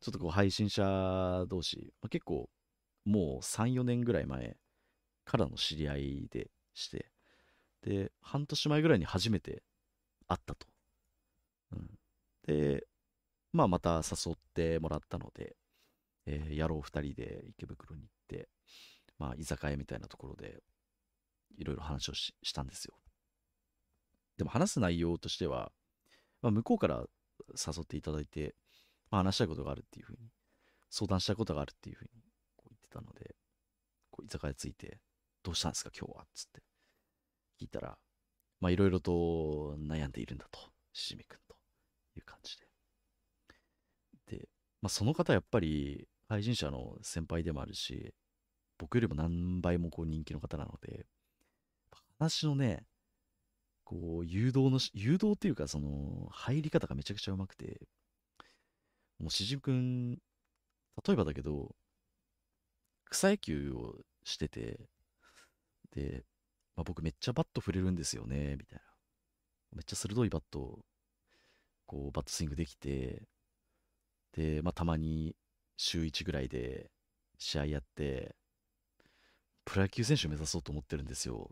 [0.00, 2.50] ちょっとこう配信者同士、まあ、結構
[3.04, 4.56] もう3、4年ぐらい前
[5.24, 7.10] からの知り合いでして、
[7.82, 9.62] で、半年前ぐらいに初めて
[10.28, 10.66] 会ったと。
[11.72, 11.98] うん、
[12.46, 12.86] で、
[13.52, 15.56] まあまた誘ってもらったので、
[16.26, 18.48] えー野郎2人で池袋に行って、
[19.18, 20.62] まあ居酒屋みたいなところで
[21.58, 22.94] いろいろ話をししたんですよ。
[24.38, 25.72] でも話す内容としては、
[26.40, 27.04] まあ、向こうから
[27.50, 28.54] 誘っていただいて、
[29.10, 30.30] まあ、話したいことがあるっていうふうに、
[30.90, 32.10] 相談したいことがあるっていうふうに
[32.56, 33.36] こう言ってたので、
[34.10, 35.00] こう居酒屋着いて、
[35.42, 36.22] どうしたんですか今日は？
[36.22, 36.62] っつって。
[37.60, 37.96] 聞いたら、
[38.60, 40.58] まあいろいろと悩んでいるんだと、
[40.92, 41.56] しじみくんと
[42.16, 42.66] いう感じで。
[44.38, 44.48] で、
[44.80, 48.14] まあその方やっぱり配信者の先輩でもあるし、
[48.78, 51.06] 僕よりも何倍もこう人気の方なので、
[52.18, 52.84] 話のね、
[53.84, 57.80] こう誘導のし、誘導っていうかその入り方がめちゃくちゃうまくて、
[59.18, 60.18] もうしじみくん、例
[61.10, 61.74] えばだけど、
[63.10, 64.80] 草野球をしてて、
[65.94, 66.24] で、
[66.76, 68.84] まあ、僕めっちゃバット振れるんですよね、みたいな。
[69.72, 70.84] めっちゃ鋭いバット、
[71.86, 73.22] こう、バットスイングできて、
[74.32, 75.36] で、まあ、たまに
[75.76, 76.90] 週1ぐらいで
[77.38, 78.36] 試合やって、
[79.64, 81.50] プロ野球選手目指そうと思ってるんですよ、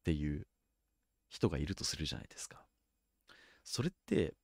[0.00, 0.46] っていう
[1.28, 2.66] 人がいるとするじゃないですか。
[3.62, 4.34] それって、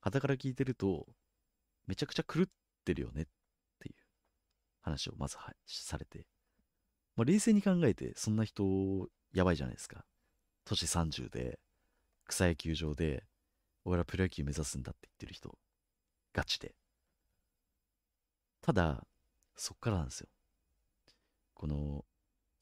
[0.00, 1.06] 傍から聞いてると、
[1.86, 2.46] めちゃくちゃ狂っ
[2.84, 3.26] てるよねっ
[3.78, 3.94] ていう
[4.80, 6.26] 話をまずはされて、
[7.16, 10.04] まあ、冷静に考えて、そんな人、やばいじゃないですか。
[10.64, 11.58] 年30で、
[12.26, 13.24] 草野球場で、
[13.84, 15.58] 俺はプロ野球目指すんだって言ってる人、
[16.32, 16.74] ガチで。
[18.60, 19.06] ただ、
[19.56, 20.28] そっからなんですよ。
[21.54, 22.04] この、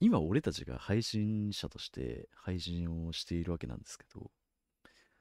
[0.01, 4.31] 今俺たちが配信者として配信をしているわけなんですけど、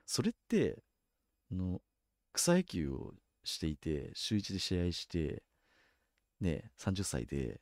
[0.06, 0.82] それって、
[1.52, 1.82] の、
[2.34, 3.14] 草野球を
[3.44, 5.44] していて、週1で試合して、
[6.40, 7.62] ね、30歳で、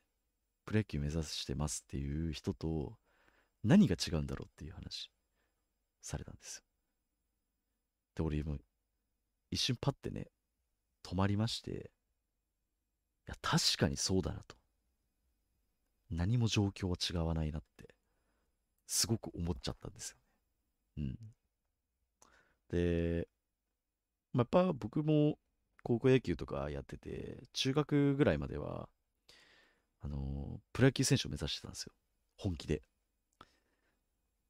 [0.68, 2.92] プロ野球目指してますっていう人と
[3.64, 5.10] 何が違うんだろうっていう話
[6.02, 6.62] されたんですよ。
[8.16, 8.58] で、俺も
[9.50, 10.26] 一瞬パッてね、
[11.02, 14.56] 止まりまして、いや、確かにそうだなと。
[16.10, 17.94] 何も状況は違わないなって、
[18.86, 20.18] すごく思っちゃったんですよ
[20.98, 21.14] ね。
[22.72, 22.78] うん。
[22.78, 23.26] で、
[24.34, 25.38] まあ、やっぱ僕も
[25.82, 28.90] 高校野球とかやってて、中学ぐらいまでは、
[30.00, 31.92] あのプロ野球選手を目指してたんですよ。
[32.36, 32.82] 本気で。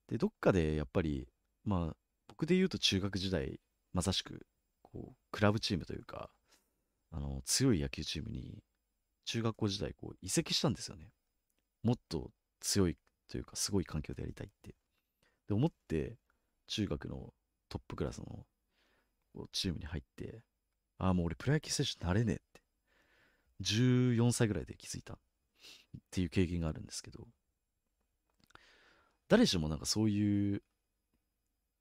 [0.09, 1.29] で、どっかでやっぱり、
[1.65, 1.97] まあ、
[2.29, 3.61] 僕で言うと中学時代、
[3.93, 4.47] まさしく、
[4.83, 6.31] こう、クラブチームというか、
[7.11, 8.63] あの、強い野球チームに、
[9.25, 11.11] 中学校時代、こう、移籍したんですよね。
[11.83, 12.31] もっと
[12.61, 12.97] 強い
[13.29, 14.75] というか、すごい環境でやりたいって。
[15.47, 16.17] で、思って、
[16.67, 17.33] 中学の
[17.69, 18.47] トップクラスの
[19.53, 20.43] チームに入って、
[20.99, 22.63] ああ、もう俺プロ野球選手になれねえって。
[23.63, 25.19] 14歳ぐらいで気づいた
[25.97, 27.27] っていう経験があるんですけど、
[29.29, 30.63] 誰しもなんかそういう、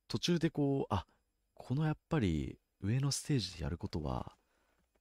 [0.08, 1.06] 途中でこう、あ、
[1.54, 4.36] このやっぱり上のステージでやることは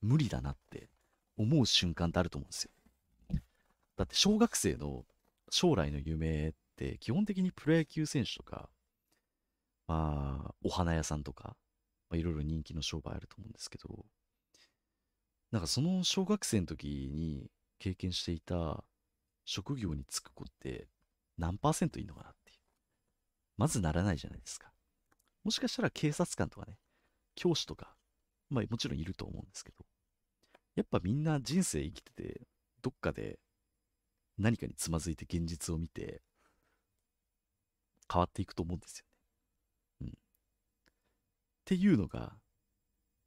[0.00, 0.88] 無理だなって
[1.36, 2.70] 思う瞬間ってあると思うんですよ。
[3.96, 5.04] だって小学生の
[5.50, 8.68] 将来の夢って基本的にプロ野球選手とか、
[9.86, 11.56] まあ、お花屋さんとか、
[12.12, 14.04] いろいろ人気の商売あると思うんですけど、
[15.52, 18.84] なんかその小学生の時に経験していた
[19.46, 20.88] 職業に就く子って
[21.38, 22.58] 何パーセントいいのかなっていう。
[23.56, 24.70] まずならないじゃないですか。
[25.44, 26.76] もしかしたら警察官とかね、
[27.36, 27.94] 教師とか、
[28.50, 29.84] まあもちろんいると思うんですけど、
[30.74, 32.40] やっぱみんな人生生きてて、
[32.82, 33.38] どっかで
[34.36, 36.22] 何かにつまずいて現実を見て、
[38.12, 39.12] 変わっていくと思うんですよね。
[40.02, 40.08] うん。
[40.08, 40.12] っ
[41.64, 42.34] ていうのが、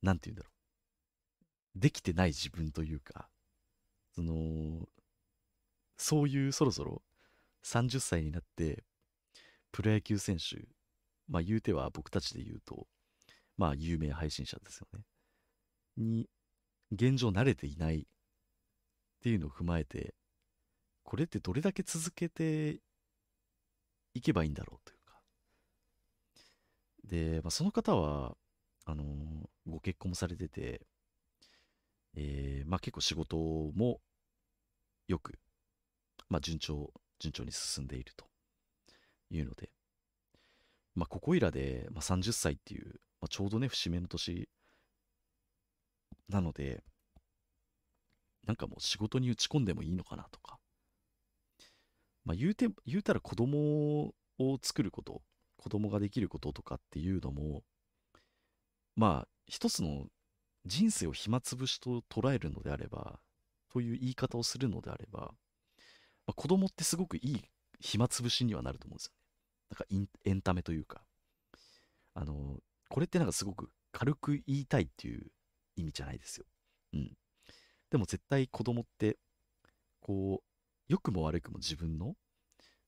[0.01, 0.49] なんて言うんだろ
[1.75, 1.79] う。
[1.79, 3.29] できてない自分というか、
[4.13, 4.87] その、
[5.99, 7.03] そういうそろそろ
[7.63, 8.83] 30歳になって、
[9.71, 10.65] プロ野球選手、
[11.27, 12.87] まあ言うては僕たちで言うと、
[13.57, 15.03] まあ有名配信者ですよね。
[15.97, 16.29] に、
[16.91, 18.03] 現状慣れていないっ
[19.21, 20.15] ていうのを踏まえて、
[21.03, 22.79] これってどれだけ続けて
[24.13, 25.21] いけばいいんだろうというか。
[27.03, 28.37] で、まあ、その方は、
[28.85, 29.07] あのー、
[29.67, 30.81] ご結婚もされてて、
[32.15, 33.99] えー、まあ結構仕事も
[35.07, 35.37] よく、
[36.29, 38.25] まあ順調、順調に進んでいると
[39.31, 39.69] いうので、
[40.95, 44.49] まあここいらで、まあ、30歳っていう、まあ、ちょうどね、節目の年
[46.29, 46.83] なので、
[48.45, 50.59] なんかもう仕事に打ち込んでもいいのかなとか、
[52.25, 55.21] まあ、言うて、言うたら子供を作ること、
[55.57, 57.63] 子供ができることとかっていうのも、
[58.95, 60.05] まあ、一つの
[60.65, 63.19] 人生を暇つぶしと捉えるのであれば、
[63.71, 65.33] という言い方をするのであれば、
[66.29, 67.41] まあ、子供ってすごくいい
[67.79, 69.19] 暇つぶしにはなると思うんですよね。
[69.71, 71.01] なんかエンタメというか。
[72.13, 75.31] あの、これってなんかすごく軽く言いたいっていう
[75.75, 76.45] 意味じゃないですよ。
[76.93, 77.17] うん。
[77.89, 79.17] でも絶対子供って、
[80.01, 80.45] こう、
[80.87, 82.13] 良くも悪くも自分の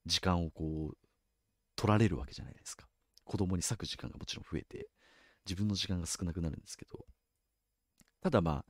[0.06, 0.98] 時間をこう、
[1.76, 2.86] 取られるわけじゃないですか。
[3.24, 4.88] 子供に割く時間がもちろん増えて、
[5.48, 7.08] 自分の時間が少なくなるんですけど、
[8.22, 8.64] ただま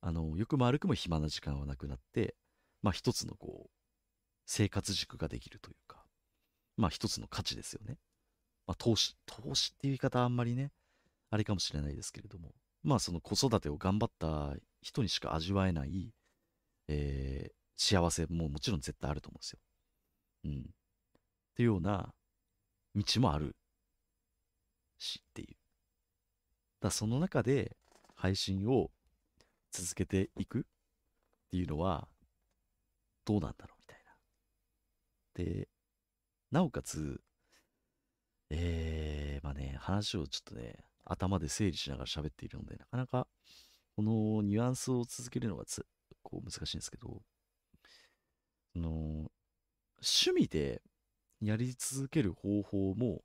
[0.00, 2.34] あ、あの、良くも悪くも暇な時間はなくなって、
[2.80, 3.70] まあ一つのこう、
[4.48, 6.02] 生活軸ができるというか、
[6.78, 7.98] まあ一つの価値ですよね。
[8.66, 10.72] まあ投資、投資っていう言い方はあんまりね、
[11.30, 16.14] あれかもしれないですけれども、まあその子育てを頑張った人にしか味わえない、
[16.88, 19.58] えー、幸せももちろん絶対あると思うんですよ。
[20.46, 20.60] うん。
[20.60, 20.64] っ
[21.54, 22.14] ていうような
[22.96, 23.54] 道もある
[24.96, 25.56] しっていう。
[26.80, 27.76] だその中で
[28.14, 28.90] 配信を
[29.70, 30.62] 続けていくっ
[31.50, 32.08] ていうのは
[33.26, 33.77] どうなんだろう。
[35.38, 35.68] で、
[36.50, 37.20] なおかつ、
[38.50, 43.28] えー、まあね、話をちょっとね、頭で整理しながら喋っているので、なかなか
[43.96, 45.86] このニュアンスを続けるのがつ
[46.22, 47.22] こう難しいんですけど、
[48.74, 49.30] の、
[50.00, 50.82] 趣味で
[51.40, 53.22] やり続ける方法も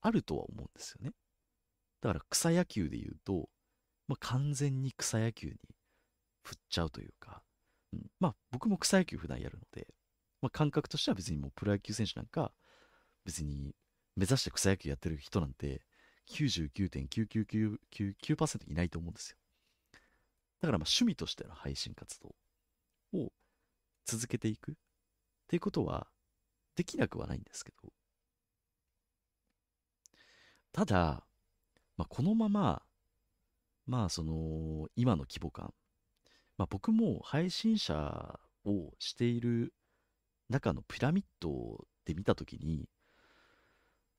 [0.00, 1.12] あるとは思うんですよね。
[2.00, 3.48] だから草野球で言うと、
[4.08, 5.54] まあ、完全に草野球に
[6.42, 7.42] 振っちゃうというか、
[7.92, 9.86] うん、まあ僕も草野球普段やるので、
[10.44, 12.52] まあ、感覚としては別にもうプロ野球選手なんか
[13.24, 13.74] 別に
[14.16, 15.82] 目指して草野球やってる人なんて
[16.30, 19.36] 99.9999%いないと思うんですよ。
[20.60, 22.34] だからまあ趣味としての配信活動
[23.18, 23.32] を
[24.04, 24.72] 続けていく。
[24.72, 24.74] っ
[25.46, 26.06] ていうことは
[26.74, 27.92] できなくはないんですけど、
[30.72, 31.24] ただ、
[31.96, 32.82] まあ、このまま、
[33.86, 35.72] まあその、今の規模感、
[36.56, 39.74] まあ僕も配信者をしている
[40.48, 42.88] 中のピラミッドで見たときに、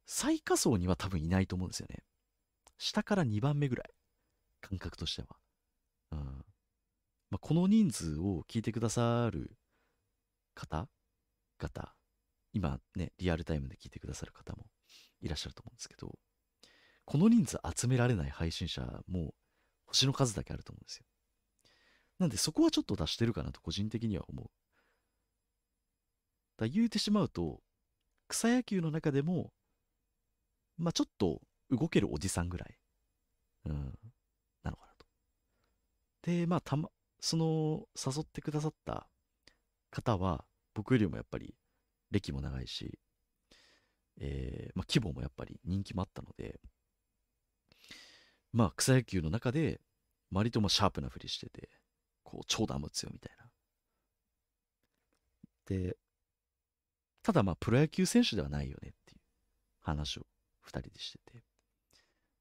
[0.05, 2.03] 最下層には多分いないと思うんですよね。
[2.77, 3.93] 下から2番目ぐらい。
[4.61, 5.27] 感覚としては。
[6.11, 6.19] うん
[7.29, 9.55] まあ、この人数を聞いてくださる
[10.53, 11.93] 方々、
[12.53, 14.65] 今ね、リアルタイムで聞いてくださる方も
[15.21, 16.17] いらっしゃると思うんですけど、
[17.05, 19.33] この人数集められない配信者も
[19.85, 21.05] 星の数だけあると思うんですよ。
[22.19, 24.49] なんでそこはちょっと出してるかなと個人的には思う。
[26.57, 27.61] だ言うてしまうと、
[28.27, 29.51] 草野球の中でも、
[30.77, 32.77] まあちょっと動けるおじさんぐらい、
[33.65, 33.73] うん、
[34.63, 35.05] なのかなと。
[36.23, 36.89] で、まあたま、
[37.19, 39.07] その誘ってくださった
[39.91, 41.55] 方は、僕よりもやっぱり
[42.11, 42.99] 歴も長いし、
[44.17, 46.59] えー、まあ、規模もやっぱり人気もあったので、
[48.53, 49.81] まあ、草野球の中で、
[50.31, 51.69] 割ともシャープなふりしてて、
[52.23, 53.49] こう、長打も打つよみたいな。
[55.65, 55.97] で、
[57.25, 59.19] ただまあ、プロ野球選手ではないよねっていう
[59.81, 60.27] 話を
[60.61, 61.43] 二人でしてて。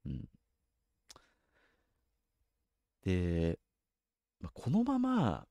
[0.05, 0.29] うん。
[3.03, 3.57] で、
[4.39, 5.47] まあ、このまま、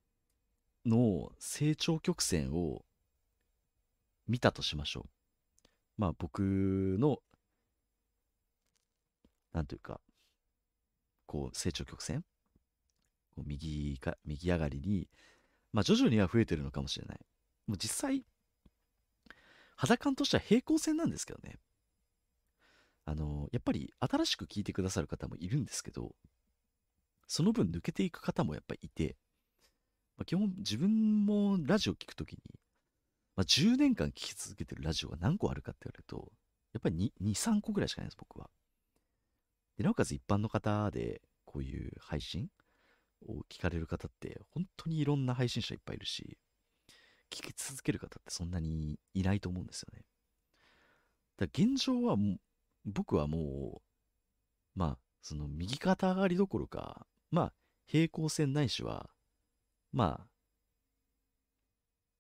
[0.87, 2.85] の成長曲線を
[4.29, 5.09] 見たとしましょう。
[5.97, 7.19] まあ僕の、
[9.53, 10.01] なんというか、
[11.27, 12.23] こう成長曲線？
[13.35, 15.09] こう右か、右上がりに、
[15.73, 17.21] まあ徐々には増えてるのかもしれない。
[17.67, 18.23] もう実際、
[19.77, 21.59] 肌感としては平行線なんですけどね。
[23.05, 26.15] あの、やっぱり新しく聞いてくださる方もいるんですけど、
[27.27, 29.17] その分抜けていく方もやっぱりいて、
[30.17, 32.39] まあ、基本自分もラジオ聞くときに、
[33.37, 36.33] まあ、10年間聞き続けてるラジオが何個あるかって言われると、
[36.73, 38.49] やっぱり 2, 2、3個ぐらいしかないです、僕は。
[39.77, 42.49] で、なおかつ一般の方で、こういう配信
[43.27, 46.39] を聞かれる方って、本当にいろんな配信者いっぱいいるし、
[47.35, 50.05] 聞き続ける方ってそんなにいないと思うんですよね。
[51.37, 52.17] だ現状は
[52.85, 53.83] 僕はも
[54.77, 57.53] う、まあ、その右肩上がりどころか、まあ、
[57.87, 59.11] 平行線ないしは、
[59.93, 60.27] まあ、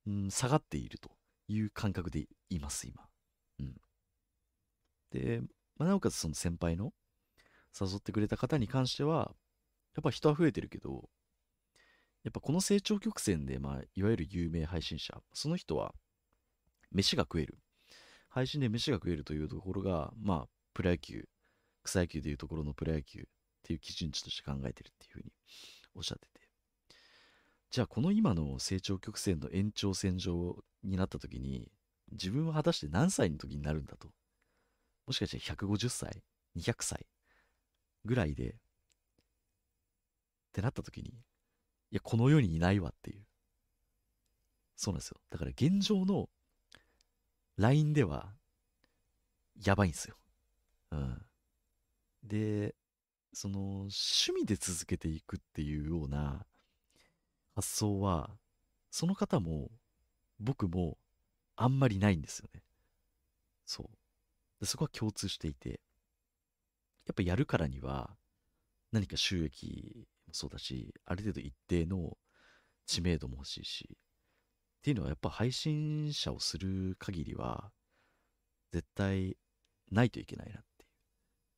[0.06, 1.10] うん、下がっていると
[1.46, 3.06] いう感覚でいます、今。
[3.60, 3.74] うん。
[5.12, 5.40] で、
[5.76, 6.92] まあ、なおかつその先輩の
[7.78, 9.34] 誘ってくれた方に関しては、
[9.94, 11.08] やっぱ人は増えてるけど、
[12.24, 15.94] やっぱこの成長曲線で、まあ、いわゆる有名配信者、その人は、
[16.90, 17.58] 飯が食える。
[18.30, 21.28] 配信で飯が食えるというところが、まあ、プロ野球、
[21.82, 23.22] 草野球でいうところのプロ野球っ
[23.62, 25.32] ていう基準値として考えてるっていうふうに
[25.94, 26.48] おっしゃってて。
[27.70, 31.70] じゃあこの今の成長曲線の延長線上になった時に
[32.12, 34.08] 自分は果たして何歳の時になるんだと。
[35.06, 36.22] もしかして150歳
[36.56, 37.06] ?200 歳
[38.04, 38.54] ぐらいでっ
[40.52, 41.12] てなった時に
[41.94, 43.22] いやこの世にいないわっていう。
[44.74, 45.20] そうなんですよ。
[45.30, 46.28] だから現状の
[47.56, 48.32] LINE では
[49.64, 50.16] やばいんですよ。
[50.90, 51.22] うん。
[52.24, 52.74] で、
[53.32, 56.44] その趣味で続けていくっていうような
[57.54, 58.28] 発想は、
[58.90, 59.70] その方も
[60.40, 60.98] 僕も
[61.54, 62.64] あんまりないんですよね。
[63.64, 63.86] そう。
[64.58, 65.78] でそこは共通していて、
[67.06, 68.16] やっぱやるからには
[68.90, 72.18] 何か収益そうだし、ある程度一定の
[72.86, 73.96] 知名度も欲しいし、っ
[74.82, 77.70] ていうのはやっぱ配信者をする限りは
[78.72, 79.36] 絶対
[79.92, 80.90] ないといけないなっていう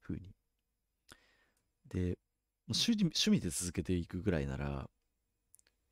[0.01, 0.35] ふうに。
[1.89, 2.19] で、
[2.69, 4.91] 趣味趣味で続けていくぐらいなら、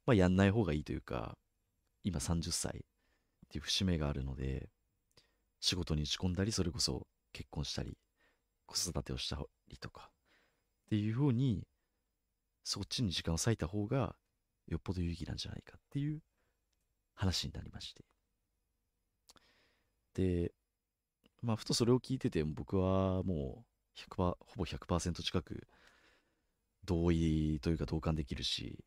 [0.07, 1.39] まあ、やんない方がいいというか、
[2.03, 2.85] 今30歳
[3.47, 4.69] っていう節目があるので、
[5.61, 7.97] 仕事に打ち込んだり、それこそ結婚したり、
[8.67, 10.11] 子育てをしたりとか、
[10.87, 11.67] っていうふうに、
[12.65, 14.17] そっちに時間を割いた方が、
[14.67, 16.21] よっぽど有意義なんじゃないかっていう
[17.15, 18.05] 話になりまして。
[20.15, 20.53] で、
[21.43, 23.65] まあ、ふとそれを聞いてて、僕はも
[23.97, 25.69] う100%、ほぼ100%近く
[26.85, 28.85] 同意というか同感できるし、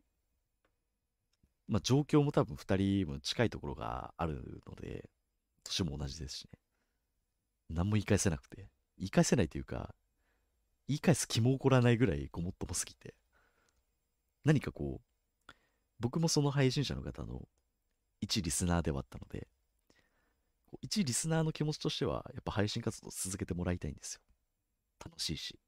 [1.67, 5.09] まあ、状況も多分2人も近いところがあるので、
[5.63, 6.59] 年も同じですしね。
[7.69, 8.69] 何も言い返せなくて。
[8.97, 9.93] 言い返せないというか、
[10.87, 13.13] 言い返す気も起こらないぐらいごもっともすぎて。
[14.47, 15.53] 何かこう、
[15.99, 17.41] 僕もその配信者の方の
[18.21, 19.49] 一リスナーではあったので、
[20.81, 24.21] 一リスナーの気持ちとしては、やっぱ配信活動続けてもらいたいんですよ。
[25.03, 25.59] 楽しいし。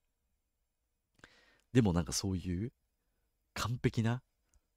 [1.73, 2.71] でもなんかそういう
[3.53, 4.23] 完璧な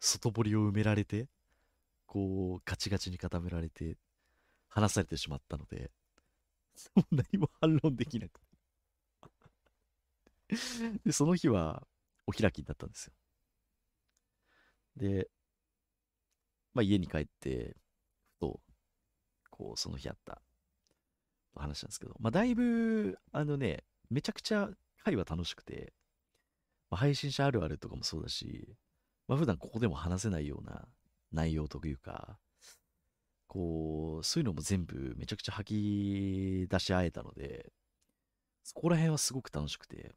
[0.01, 1.29] 外堀を埋められて、
[2.07, 3.99] こう、ガチガチに固められて、
[4.69, 5.93] 話されてしまったので、
[6.97, 8.53] もう何も反論できなくて
[11.05, 11.87] で、その日は
[12.27, 13.13] お開きになったんですよ。
[14.97, 15.29] で、
[16.75, 17.77] まあ家に帰って、
[18.37, 18.61] ふと、
[19.51, 20.43] こう、その日あった
[21.55, 24.71] 話なんですけど、まあだいぶ、あのね、めちゃくちゃ
[25.05, 25.93] 会話楽しくて、
[26.91, 28.77] まあ、配信者あるあるとかもそうだし、
[29.29, 30.87] まあ、普段ここでも話せないような
[31.33, 32.39] 内容というか、
[33.47, 37.73] こう、そういうのも全部めちゃくちゃ吐き出し合えたので、
[38.65, 40.15] そこら辺はすごく楽しくて、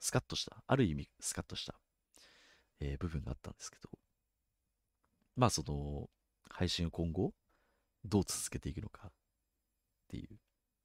[0.00, 1.74] スカッとした、ある意味スカッとした、
[2.80, 3.90] えー、部分があったんですけど、
[5.36, 6.08] まあその、
[6.48, 7.32] 配信を今後、
[8.04, 9.10] どう続けていくのかっ
[10.08, 10.38] ていう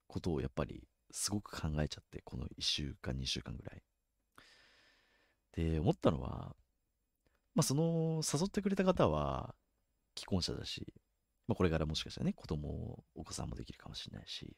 [0.06, 3.82] ことをやっぱりすごく考えちゃって、この1週間、2週間ぐらい。
[5.52, 6.54] で、思ったのは、
[7.54, 9.54] まあ、その、誘ってくれた方は、
[10.16, 10.92] 既婚者だし、
[11.48, 14.56] まあ、これからもしかしたらね、子供、お子さんもできるかもしれないし、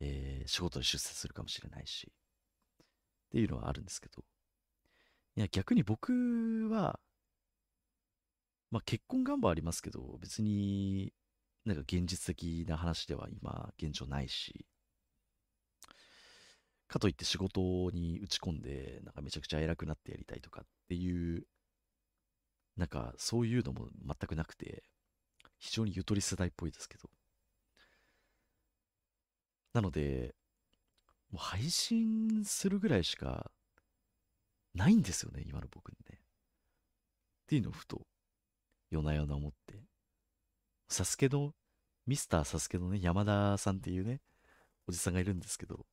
[0.00, 4.22] えー、仕事に出世するかもしれないし、っていうのはあるんですけど、
[5.36, 6.98] いや、逆に僕は、
[8.70, 11.12] まあ、結婚願望ありますけど、別に
[11.64, 14.66] なんか現実的な話では今、現状ないし、
[16.88, 21.46] かといって仕事に打ち込んで、なんかめちゃくちゃ偉くなってやりたいとかっていう、
[22.76, 24.84] なんかそういうのも全くなくて、
[25.58, 27.10] 非常にゆとり世代っぽいですけど。
[29.74, 30.34] なので、
[31.30, 33.50] もう配信するぐらいしか
[34.76, 36.18] ないんですよね、今の僕にね。
[36.18, 38.06] っていうのをふと、
[38.90, 39.80] 夜な夜な思って、
[40.88, 41.54] サスケの、
[42.06, 44.20] ミスターサスケのね、山田さんっていうね、
[44.86, 45.86] おじさんがいるんですけど、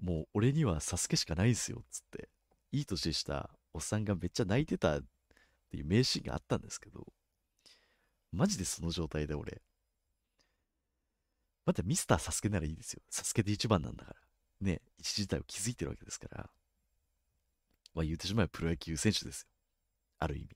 [0.00, 2.28] もう俺にはサスケしかないんすよ、つって、
[2.72, 5.02] いい年したおっさんがめっちゃ泣いてたっ
[5.70, 7.06] ていう名シーンがあったんですけど、
[8.32, 9.62] マジでその状態で俺、
[11.64, 13.02] またミスターサスケならいいですよ。
[13.08, 14.16] サスケで一番なんだから。
[14.60, 16.50] ね、一時代を築いてるわけですから。
[17.94, 19.48] まあ言うてしまえばプロ野球選手ですよ。
[20.18, 20.48] ある意味。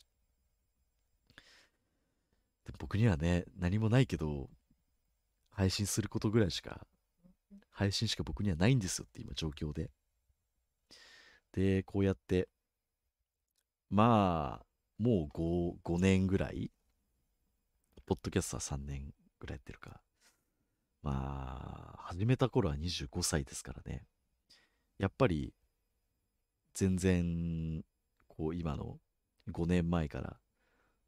[2.66, 4.50] で僕にはね、何もないけど、
[5.50, 6.86] 配信することぐらいしか、
[7.70, 9.90] 配信しか僕にはないんですよって今状況で。
[11.52, 12.48] で、こうやって、
[13.90, 14.66] まあ、
[14.98, 16.70] もう 5, 5年ぐらい、
[18.06, 20.00] ポッドキャストは3年ぐらいやってるか。
[21.02, 24.04] まあ、始めた頃は25歳ですからね。
[24.98, 25.54] やっぱり、
[26.78, 27.82] 全然、
[28.28, 29.00] こう、今の
[29.50, 30.36] 5年前から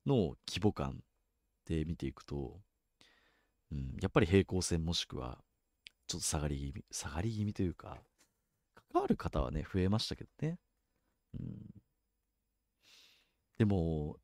[0.05, 1.05] の規模感
[1.65, 2.61] で見ていくと、
[3.71, 5.39] うん、やっぱり平行線もしくは、
[6.09, 8.03] ちょっと下がり気味、下がり気味というか、
[8.93, 10.59] 関わる方はね、増えましたけどね。
[11.39, 11.83] うん。
[13.57, 14.17] でも、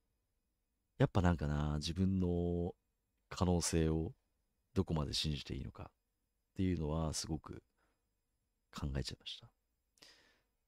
[0.98, 2.74] やっぱなんかな、自分の
[3.28, 4.10] 可能性を
[4.74, 5.92] どこまで信じていいのかっ
[6.56, 7.62] ていうのはすごく
[8.74, 9.55] 考えちゃいました。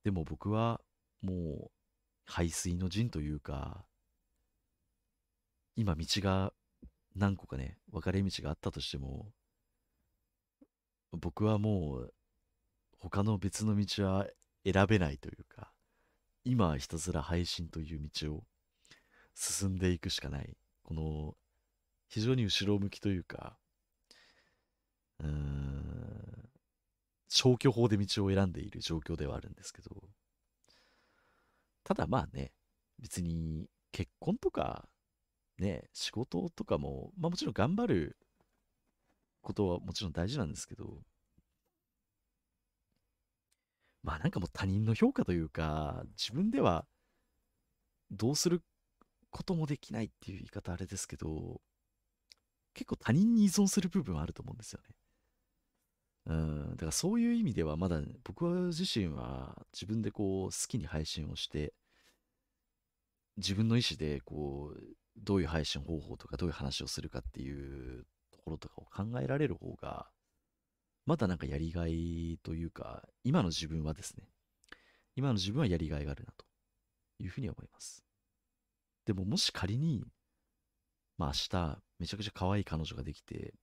[0.09, 0.81] でも僕は
[1.21, 1.71] もう
[2.25, 3.85] 排水の陣というか、
[5.77, 6.55] 今道が
[7.15, 9.27] 何個かね、分かれ道があったとしても、
[11.13, 12.15] 僕はもう
[12.99, 14.27] 他の別の道は
[14.65, 15.73] 選べないというか、
[16.43, 18.45] 今はひたすら配信という道を
[19.35, 20.57] 進んでいくしかない。
[20.85, 21.35] この
[22.09, 23.59] 非常に後ろ向きというか、
[25.21, 26.49] うーん、
[27.29, 29.91] 消去法で道を選んでいる状況ではあるんですけど、
[31.85, 32.53] ただまあね、
[32.99, 34.89] 別に結婚とか、
[35.59, 38.19] ね、仕事とかも、まあもちろん頑張る
[39.43, 41.03] ことはもちろん大事なんですけど、
[44.03, 46.87] まあなんかもう他人の評価というか、自分では
[48.11, 48.63] どうする
[49.31, 51.61] こともできないっていう言い方あれですけど、
[52.75, 54.95] 結構他人に依存する部分はあると思うんですよね。
[56.29, 61.73] うん、だからそういう意味ではまだ僕は自身は自分でこう好きに配信をして
[63.39, 64.81] 自分の意思でこう
[65.17, 70.07] どういう配信方法とかどういう話をするかっていうところとかを考えられる方が
[71.07, 74.25] まだなんかやりがいというか今の自分はですね
[75.17, 76.45] 今の自分はやりがいがあるなと
[77.23, 78.05] いうふうに思います。
[79.07, 80.05] でももし仮に
[81.17, 83.55] まあ明日めちゃくちゃ可愛い彼女ができて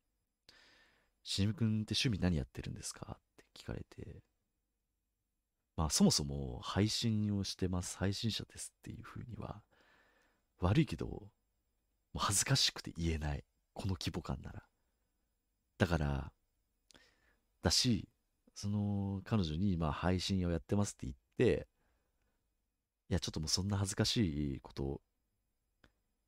[1.28, 3.18] しじみくんって趣味何やってるんですか？
[3.18, 4.22] って聞かれて、
[5.76, 9.64] まあそもそも配信をしてます、配信者ですっていう風には、
[10.60, 11.22] 悪いけど、も
[12.16, 13.44] う恥ずかしくて言えない。
[13.74, 14.64] この規模感なら。
[15.80, 16.32] だから、
[17.64, 18.08] だし、
[18.54, 21.68] その彼女にまあ配信をやってますって言って、
[23.10, 25.02] いや、ちょっともうそんな恥ずかしいこと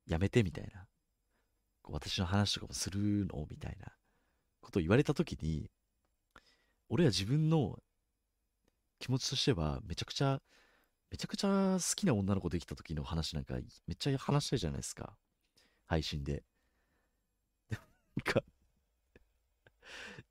[0.08, 0.88] やめてみたいな。
[1.84, 3.46] 私の話とかもするの？
[3.50, 3.94] みたいな
[4.68, 5.72] ことを言われた時に、
[6.90, 7.80] 俺は自分の
[9.00, 10.42] 気持ちとしては、めちゃくちゃ、
[11.10, 13.62] めちゃくちゃ好きな女の子できた時の話なんか、め
[13.94, 15.16] っちゃ話したいじゃないですか。
[15.86, 16.44] 配信で。
[17.70, 18.44] なんか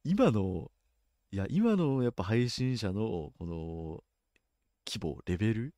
[0.04, 0.70] 今の、
[1.30, 4.04] いや、今のやっぱ配信者の、この、
[4.86, 5.74] 規模、レベル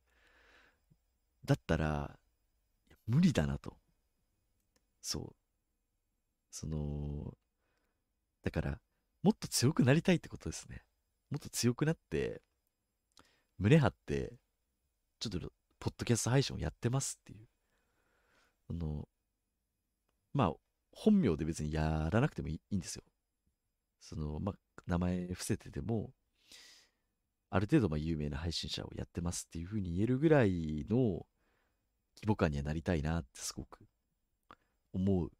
[1.45, 2.19] だったら、
[3.07, 3.77] 無理だなと。
[5.01, 5.35] そう。
[6.51, 7.33] その、
[8.43, 8.79] だから、
[9.21, 10.83] もっと強くなりたいってことですね。
[11.29, 12.41] もっと強くなって、
[13.57, 14.33] 胸張って、
[15.19, 17.47] ちょっと、ポッドキャスト配信をやってますっていう。
[18.69, 19.07] あの、
[20.33, 20.53] まあ、
[20.91, 23.03] 本名で別にやらなくてもいいんですよ。
[23.99, 24.55] その、まあ、
[24.87, 26.11] 名前伏せてても、
[27.49, 31.25] ある程度、まあ、有名な配信者をやってますっていう風に言えるぐらいの
[32.15, 33.85] 規模感にはなりたいなってすごく
[34.93, 35.31] 思う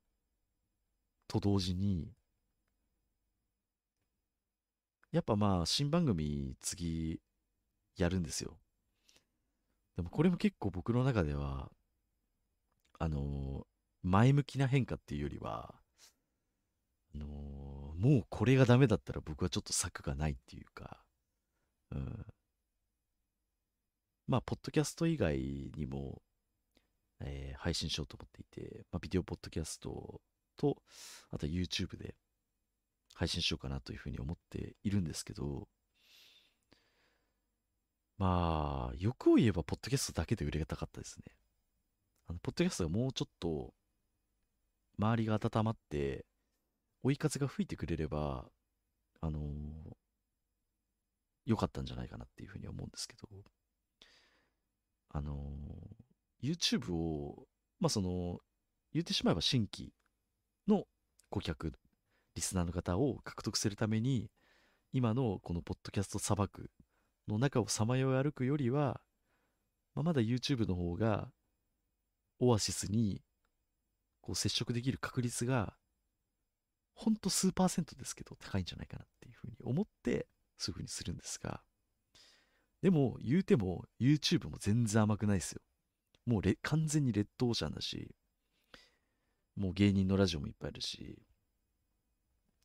[1.28, 2.12] と同時に、
[5.12, 7.20] やっぱまあ、新番組次
[7.98, 8.58] やるんですよ。
[9.96, 11.72] でもこれも結構僕の中では、
[13.00, 13.66] あの、
[14.04, 15.74] 前向きな変化っていうよりは、
[17.16, 17.26] あの、
[17.98, 21.04] もうこれがダメだったら僕はちょっと策がないっていうか、
[21.92, 22.26] うん。
[24.28, 25.38] まあ、ポッドキャスト以外
[25.76, 26.22] にも、
[27.20, 30.22] えー、配信しようと思っていて、まあ、ビデオポッドキャスト
[30.56, 30.78] と、
[31.32, 32.16] あと YouTube で
[33.20, 35.68] 配信しようかなというふうに思っているんですけど、
[38.18, 41.36] まあ、欲を言えば、ポッドキャストだけで売れたかったですね。
[42.30, 43.74] あのポッドキャストがもうちょっと
[44.98, 46.26] 周りが温まって
[47.04, 48.46] 追い風が吹いてくれれば
[49.20, 49.44] あのー
[51.46, 53.28] 良かったんじゃないかなっていうふうに思うんですけど
[55.10, 57.48] あのー YouTube を
[57.80, 58.38] まあその
[58.94, 59.92] 言ってしまえば新規
[60.68, 60.84] の
[61.32, 61.74] 顧客
[62.40, 64.32] リスナーの方を獲得するために
[64.94, 66.72] 今のこのポッドキャスト砂漠
[67.28, 69.02] の中をさまよい歩くよりは、
[69.94, 71.28] まあ、まだ YouTube の方が
[72.40, 73.22] オアシスに
[74.22, 75.74] こう接触できる確率が
[76.94, 80.28] ほんと数パーセントですけど高いんじゃないかなっていうふうに思って
[80.58, 81.60] そういうふうにするんですが
[82.82, 85.62] でも言うても YouTube も全然甘くないですよ。
[86.26, 88.16] もうレ完全にレッドオーシャンだし
[89.58, 91.22] もう芸人のラジオもいっぱいあるし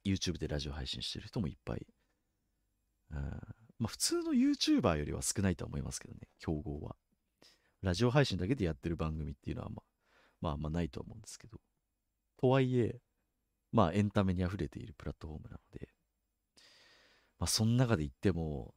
[0.04, 1.86] YouTube でラジオ配信してる人もいっぱい。
[3.10, 3.18] うん。
[3.78, 6.96] まあ普通の YouTuber よりは少ないとは思いますけどね競合は。
[7.82, 9.82] ラジオ配信だけでやってる番組っていうのはまあ
[10.40, 11.58] まああんまないとは思うんですけど。
[12.36, 13.00] とはいえ
[13.72, 15.88] まあエンタメに溢れているプラットフォームなので
[17.38, 18.74] まあその中で言っても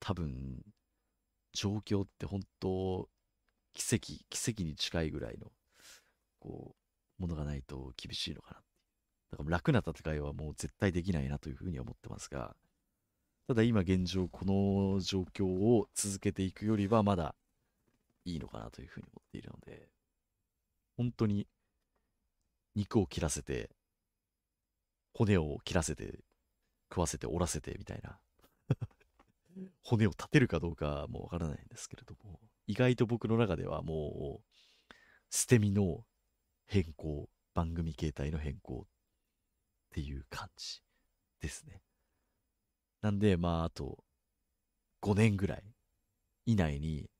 [0.00, 0.62] 多分
[1.52, 3.08] 状況って本当
[3.74, 5.52] 奇跡奇跡に近いぐらいの
[6.40, 6.74] こ
[7.18, 8.60] うものがないと厳しいのかな
[9.30, 12.54] だから楽な戦いはもう絶対できないなというふうに思ってますが
[13.46, 17.34] ただ今現状この状況を続けていくよりはまだ
[18.24, 19.88] いいのかなというふうに思っているので
[20.96, 21.46] 本当に
[22.74, 23.70] 肉を切らせて
[25.14, 26.20] 骨を切らせて
[26.90, 28.18] 食わせて折らせてみたいな
[29.82, 34.94] 骨を立てるかどうかもわからないんですけれども意外と僕の中ではもう
[35.30, 36.04] 捨て身の
[36.66, 38.86] 変更番組形態の変更
[39.90, 40.82] っていう感じ
[41.40, 41.82] ですね。
[43.02, 44.04] なんでまああと
[45.02, 45.64] 5年ぐらい
[46.46, 47.10] 以内に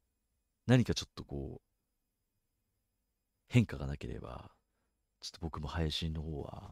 [0.67, 1.63] 何かちょっとこう
[3.49, 4.53] 変化がなければ
[5.21, 6.71] ちょっと僕も配信の方は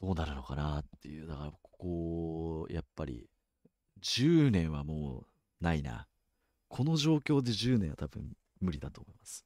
[0.00, 1.26] どうなるのかなっていう。
[1.26, 3.28] だからここやっぱり
[4.02, 5.26] 10年はも
[5.60, 6.06] うないな。
[6.68, 9.44] この状況で10年は多分無理だと思います、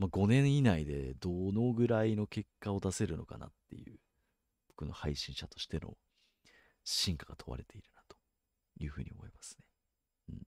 [0.00, 4.00] まあ、5年以内でどのぐらいの結果を出せるのかなっていう。
[4.78, 5.94] 僕の配信者としての
[6.84, 8.16] 進化が問われているなと
[8.78, 9.64] いうふうに思いますね。
[10.28, 10.42] うん。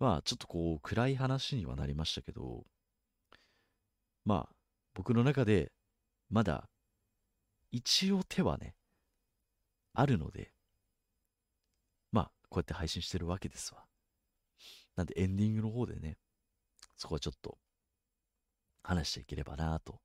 [0.00, 2.64] まあちょっとこう暗い話にはなりましたけど、
[4.24, 4.54] まあ
[4.92, 5.70] 僕の中で
[6.30, 6.68] まだ
[7.70, 8.74] 一応手はね、
[9.94, 10.50] あるので、
[12.10, 13.84] まあこうやって配信してるわけですわ。
[14.96, 16.16] なんでエンディングの方でね、
[16.96, 17.56] そこはちょっと
[18.82, 20.00] 話していければなと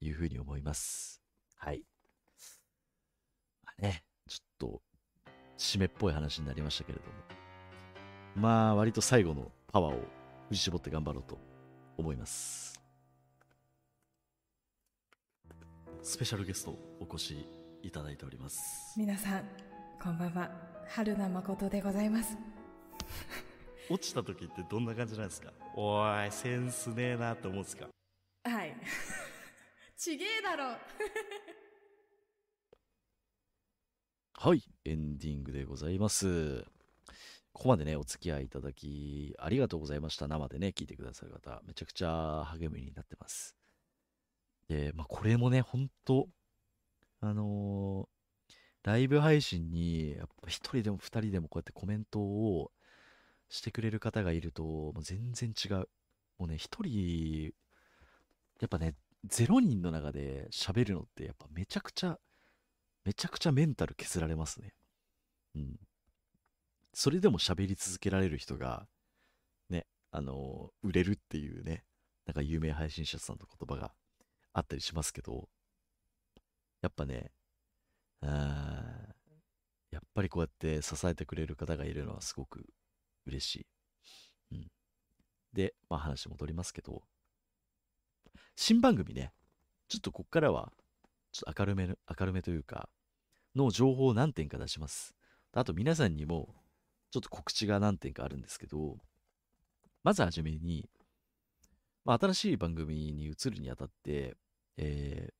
[0.00, 1.20] いうふうに思います。
[1.56, 1.89] はい。
[3.80, 4.82] まあね、ちょっと
[5.58, 7.12] 締めっぽい話になりましたけれども、
[8.36, 10.04] まあ割と最後のパワーを振
[10.50, 11.38] り絞って頑張ろうと
[11.96, 12.80] 思います。
[16.02, 17.46] スペシャルゲストお越し
[17.82, 18.94] いただいております。
[18.98, 19.44] 皆さん
[20.02, 20.50] こんばんは。
[20.88, 22.36] 春名誠でございます。
[23.88, 25.52] 落ちた時ってどんな感じなんですか？
[25.74, 27.86] おい、センスねえなって思うんですか？
[28.44, 28.74] はい。
[29.96, 30.76] ちげえだろ
[34.42, 36.64] はい、エンディングでございます。
[37.52, 40.28] ここまでね、お付き合いいただき、ありがとうございました。
[40.28, 43.54] 生でね、聞いてくださる方、めちゃくちゃ励みになってます。
[44.66, 46.26] で、まあ、これもね、ほんと、
[47.20, 48.20] あのー
[48.82, 52.70] ライブ配信に、やっぱ一人でも二人でもこうやってコメントを
[53.50, 55.88] してくれる方がいると、もう全然違う。
[56.38, 57.52] もうね、一人、
[58.58, 58.94] やっぱね、
[59.26, 62.18] ゼロ人の中で喋るのって、やっぱめちゃくちゃ、
[63.04, 64.74] めちゃくちゃメンタル削られますね。
[65.54, 65.76] うん。
[66.92, 68.86] それでも喋り続けられる人が、
[69.68, 71.84] ね、あの売れるっていうね、
[72.26, 73.92] なんか有名配信者さんの言葉が
[74.52, 75.48] あったりしますけど、
[76.82, 77.30] やっぱね、
[78.22, 79.10] あ
[79.90, 82.66] やっぱりこうやって支えてくれる方がいるのはすごく
[83.26, 83.66] 嬉しい。
[84.52, 84.68] うん。
[85.52, 87.02] で、まあ話戻りますけど、
[88.56, 89.32] 新番組ね、
[89.88, 90.72] ちょっとこっからは、
[91.32, 92.88] ちょっと明るめ、明るめというか、
[93.54, 95.14] の情報を何点か出します。
[95.52, 96.54] あと皆さんにも、
[97.10, 98.98] ちょっと告知が何点かあるんですけど、
[100.02, 100.88] まずはじめに、
[102.04, 104.36] まあ、新しい番組に移るにあたって、
[104.76, 105.34] えー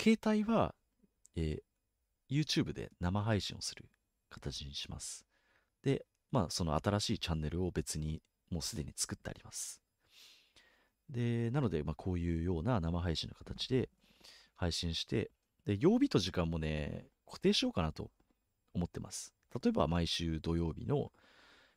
[0.00, 0.76] 携帯は、
[1.34, 1.62] えー
[2.30, 3.86] YouTube で生配信をする
[4.28, 5.24] 形にします。
[5.82, 9.80] で、まあ、その新しいチャンネルを別にもうすでに作ってあります。
[11.08, 13.88] で、なので、まあ、こういうような生配信の形で
[14.58, 15.30] 配信して、
[15.64, 18.10] で、曜日と時間もね、固定しようかなと
[18.74, 19.32] 思ってます。
[19.62, 21.12] 例えば、毎週土曜日の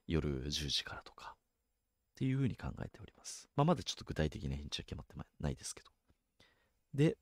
[0.08, 1.36] 夜10時からとか、
[2.12, 3.48] っていうふうに考えております。
[3.56, 5.92] まあ、まだちょっと具体的な返事は決まってないですけど。
[6.94, 7.18] で、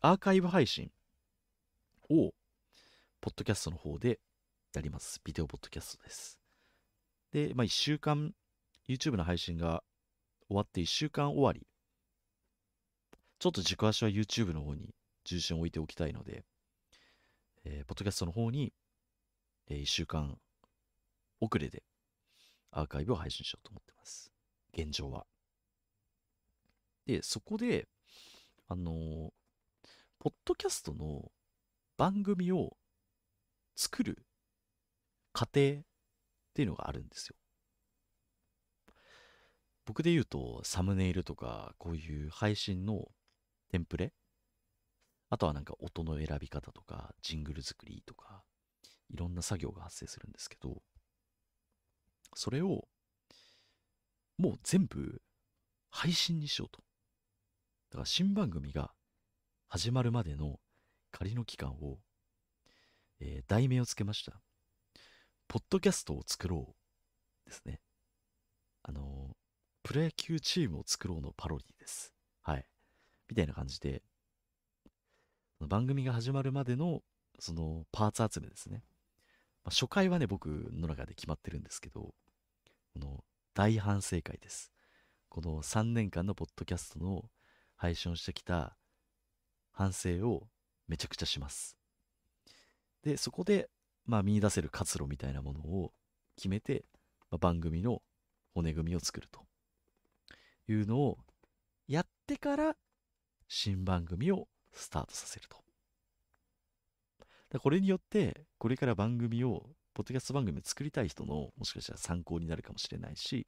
[0.00, 0.90] アーカイブ配信
[2.10, 2.32] を、
[3.20, 4.18] ポッドキャストの方で
[4.74, 5.20] やります。
[5.24, 6.38] ビデオポッドキャストです。
[7.30, 8.34] で、まあ、1週間、
[8.88, 9.84] YouTube の配信が
[10.48, 11.66] 終わって1週間終わり、
[13.38, 16.44] ちょっと軸足は YouTube の方に重心を置いておきたいので、
[17.64, 18.72] えーポッドキャストの方に、
[19.68, 20.38] え1週間
[21.40, 21.84] 遅れで
[22.72, 24.32] アーカイブを配信しようと思ってます。
[24.72, 25.24] 現状は。
[27.06, 27.86] で、そこで、
[28.68, 29.30] あのー
[30.20, 31.30] ポッドキャストの
[31.96, 32.76] 番組を
[33.76, 34.26] 作る
[35.32, 35.52] 過程っ
[36.54, 37.36] ていうのがあるんですよ。
[39.86, 43.08] 僕で言うと、サムネイルとか、こういう配信の
[43.70, 44.12] テンプレ？
[45.30, 48.42] あとはなんか音の選び方とか、ジングル作りとか、
[49.10, 50.82] いろんな作業が発生するんですけど、
[52.34, 52.88] それを、
[54.38, 55.20] もう全部
[55.90, 56.82] 配信にしようと。
[57.90, 58.92] だから新番組が
[59.68, 60.60] 始まるまでの
[61.10, 61.98] 仮の期間を、
[63.20, 64.40] えー題名をつけました。
[65.46, 66.74] ポッドキャストを作ろ
[67.46, 67.80] うですね。
[68.82, 69.36] あのー
[69.82, 72.12] プロ野球チームを作ろうのパロディです。
[72.42, 72.66] はい。
[73.28, 74.02] みたいな感じで、
[75.60, 77.02] 番組が始まるまでの、
[77.38, 78.84] そのパーツ集めですね。
[79.64, 82.14] まあ、初回はね、僕の中で決まってるんですけど、
[82.94, 83.24] この
[83.54, 84.72] 大反省会です。
[85.28, 87.24] この3年間のポッドキャストの
[87.76, 88.76] 配信をしてきた
[89.72, 90.48] 反省を
[90.88, 91.76] めちゃくちゃします。
[93.02, 93.68] で、そこで、
[94.06, 95.92] まあ、見出せる活路みたいなものを
[96.36, 96.84] 決めて、
[97.30, 98.02] まあ、番組の
[98.54, 99.44] 骨組みを作ると
[100.68, 101.18] いうのを
[101.86, 102.76] やってから
[103.48, 105.56] 新番組をスタートさせると。
[107.50, 113.46] だこれによって、これから番組を、ポッドキャスト番組を作りたい人の、もしかしたら参考になるかもしれないし、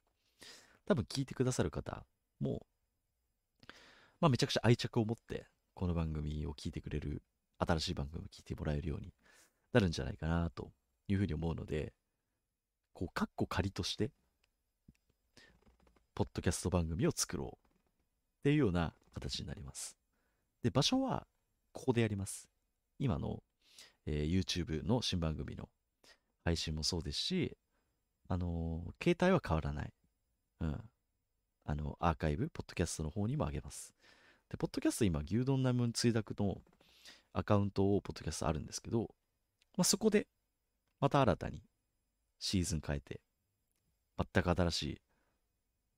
[0.85, 2.05] 多分聞いてくださる方
[2.39, 2.65] も、
[4.19, 7.21] まあ、めちゃくちゃ愛着を持って、この番組を聞いてくれる、
[7.59, 9.13] 新しい番組を聞いてもらえるように
[9.71, 10.71] なるんじゃないかな、と
[11.07, 11.93] いうふうに思うので、
[12.93, 14.11] こう、カッコ仮として、
[16.15, 19.97] ポッドキャスト番組を作ろうっていうような形になります。
[20.63, 21.27] で、場所は
[21.73, 22.49] ここでやります。
[22.99, 23.43] 今の、
[24.05, 25.69] えー YouTube の新番組の
[26.43, 27.57] 配信もそうですし、
[28.27, 29.93] あのー携帯は変わらない。
[30.61, 30.81] うん。
[31.65, 33.93] あの、アーカイブ、ポッドキャストの方にも上げます。
[34.49, 36.61] で、ポッドキャスト今、牛丼ナムン追諾の
[37.33, 39.13] アカウントをポッドキャストあるんですけど、
[39.77, 40.27] まあ、そこで、
[40.99, 41.63] また新たに
[42.39, 43.21] シーズン変えて、
[44.33, 45.01] 全く新しい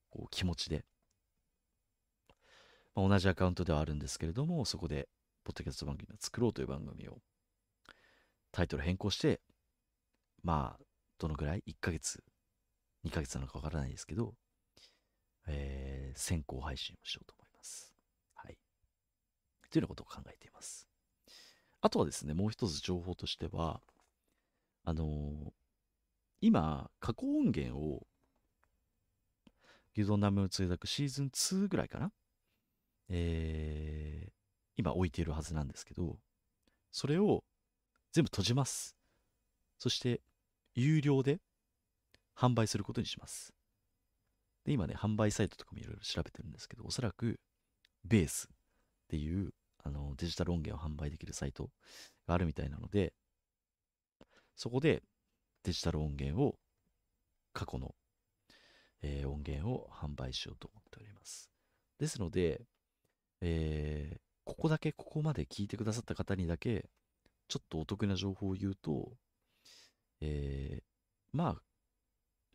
[0.09, 0.85] こう気持ちで、
[2.95, 5.09] まあ、同じアカウントではあるんですけれども、そこで、
[5.43, 7.19] ポッドキャスト番組を作ろうという番組を、
[8.51, 9.41] タイトル変更して、
[10.43, 10.83] まあ、
[11.17, 12.23] どのぐらい ?1 ヶ月、
[13.03, 14.35] 2ヶ月なのかわからないですけど、
[15.47, 17.91] えー先行配信をしようと思います。
[18.35, 18.57] はい。
[19.71, 20.87] というようなことを考えています。
[21.81, 23.81] あとはですね、もう一つ情報としては、
[24.83, 25.53] あのー
[26.41, 28.05] 今、加工音源を、
[29.95, 32.11] 牛丼ナム通訳シーズン2ぐらいかな？
[33.15, 34.33] えー
[34.75, 36.17] 今置いているはずなんですけど、
[36.91, 37.43] それを
[38.11, 38.95] 全部閉じます。
[39.77, 40.21] そして、
[40.73, 41.39] 有料で
[42.35, 43.53] 販売することにします。
[44.65, 47.39] で、今ね、販売サイトとかもいろいろ調べてるんですけど、おそらく、
[48.03, 48.55] ベースっ
[49.09, 49.53] ていう、
[49.83, 51.69] あの、デジタル音源を販売できるサイト
[52.27, 53.13] があるみたいなので、
[54.55, 55.03] そこで
[55.63, 56.55] デジタル音源を、
[57.53, 57.93] 過去の、
[59.03, 61.51] えー音源を販売しようと思っております。
[61.99, 62.65] ですので、
[63.45, 66.89] えーここだけ、ここまで聞いてくださった方にだけ、
[67.47, 69.13] ちょっとお得な情報を言うと、
[70.21, 70.83] えー
[71.31, 71.61] まあ、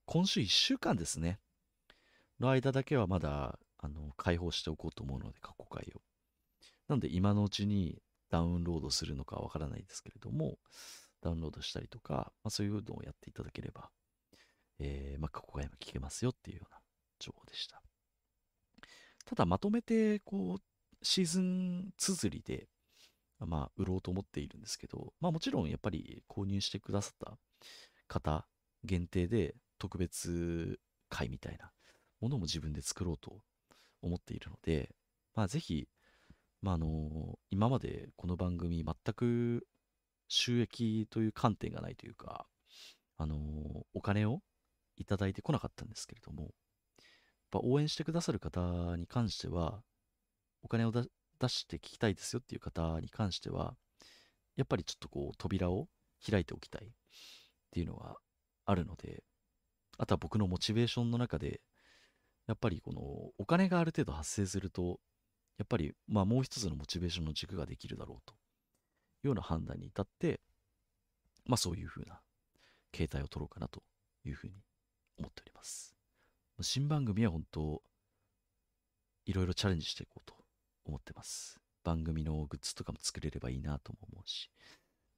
[0.05, 1.39] 今週1週間ですね。
[2.41, 6.01] の間だけはまだ、あの、開放しておこうと思うので、過去回を。
[6.89, 10.59] なので、今のうちにダウンロードするのかわからないですけれども、
[11.21, 13.91] ダウンロードしたりとか、まあ、そういうのをやっていただければ、
[14.79, 16.81] えーまあ、過去回も聞けますよっていうような
[17.19, 17.83] 情報でした。
[19.25, 20.63] ただ、まとめて、こう、
[21.03, 22.69] シーズン綴りで、
[23.41, 27.39] まあ、売ろうと思っているんですけど、まあ、もちろん、やっぱり購入してくださった
[28.09, 28.47] 方
[28.85, 31.71] 限定で特別会みたいな
[32.21, 33.39] ものも自分で作ろうと
[34.03, 34.95] 思っているので、
[35.35, 35.89] まあ、ぜひ、
[36.63, 39.67] まあ、あの今までこの番組全く
[40.29, 42.47] 収益という観点がないというか、
[43.17, 43.37] あの
[43.95, 44.41] お金を
[44.97, 46.51] いただいてこなかったんですけれども、やっ
[47.51, 49.83] ぱ応援してくださる方に関しては、
[50.63, 51.03] お金を出
[51.49, 53.77] して聞きたいですよっていう方に関しては、
[54.57, 55.89] やっぱりちょっとこう扉を
[56.29, 56.91] 開いておきたいっ
[57.71, 58.17] ていうのが
[58.65, 59.23] あるので、
[59.99, 61.61] あとは僕のモチベーションの中で、
[62.47, 63.01] やっぱりこの
[63.39, 65.01] お金がある程度発生すると、
[65.59, 68.37] やっぱりまあもう一つのモチベーションの軸ができるだろうとい
[69.25, 70.41] うような判断に至って、
[71.47, 72.21] まあそういうふうな
[72.93, 73.83] 形態を取ろうかなと
[74.25, 74.55] いうふうに
[75.19, 75.95] 思っております。
[76.61, 77.83] 新番組は本当、
[79.27, 80.38] いろいろチャレンジしていこうと
[80.89, 81.59] 思ってます。
[81.85, 84.51] 番組のグッズとかも作れればいいなとも思うし、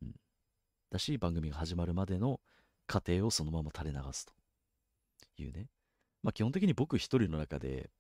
[0.02, 0.14] うん。
[0.90, 2.40] だし、番組が始まるまでの
[2.86, 4.32] 過程をそのまま垂れ流すと
[5.38, 5.66] いうね。
[6.22, 7.90] まあ基本的に僕一人の中で、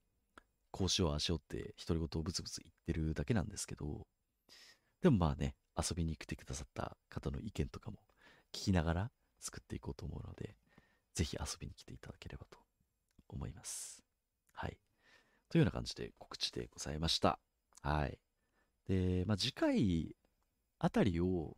[0.70, 4.06] こうしよう、あしようって独り言をブツブツ言ってるだけなんですけど、
[5.02, 7.98] でもまあね、遊びに来てくださった方の意見とかも
[8.52, 9.10] 聞きながら
[9.40, 10.56] 作っていこうと思うので、
[11.14, 12.58] ぜひ遊びに来ていただければと
[13.28, 14.02] 思います。
[14.52, 14.78] はい。
[15.48, 17.40] というような感じで告知でございました。
[17.82, 18.18] はい。
[18.88, 20.14] で、まあ、次回
[20.78, 21.56] あたりを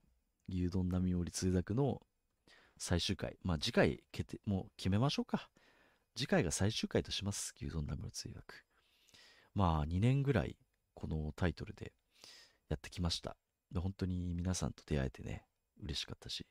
[0.49, 2.01] 牛丼並織通学の
[2.79, 5.49] 最終回、まあ、次回決定、もう決めましょうか。
[6.17, 7.55] 次回が最終回とします。
[7.57, 8.65] 牛丼並織通学。
[9.55, 10.57] まあ、2年ぐらい
[10.95, 11.93] このタイトルで
[12.69, 13.37] やってきました。
[13.71, 15.45] で本当に皆さんと出会えてね、
[15.83, 16.47] 嬉しかったし、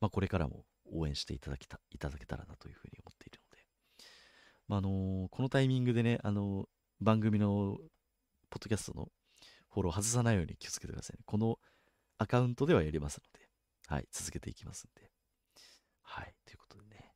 [0.00, 3.64] まあ、これからも応援していただけたいただけたらなというふうに思っているので、
[4.68, 6.66] まあ、あのー、このタイミングでね、あのー、
[7.00, 7.78] 番組の
[8.50, 9.08] ポッドキャストの
[9.72, 11.22] フォロー外さないように気をつけてくださいね。
[11.26, 11.58] この
[12.18, 13.48] アカウントではやりますので、
[13.86, 15.10] はい、続けていきますんで。
[16.02, 17.14] はい、ということでね、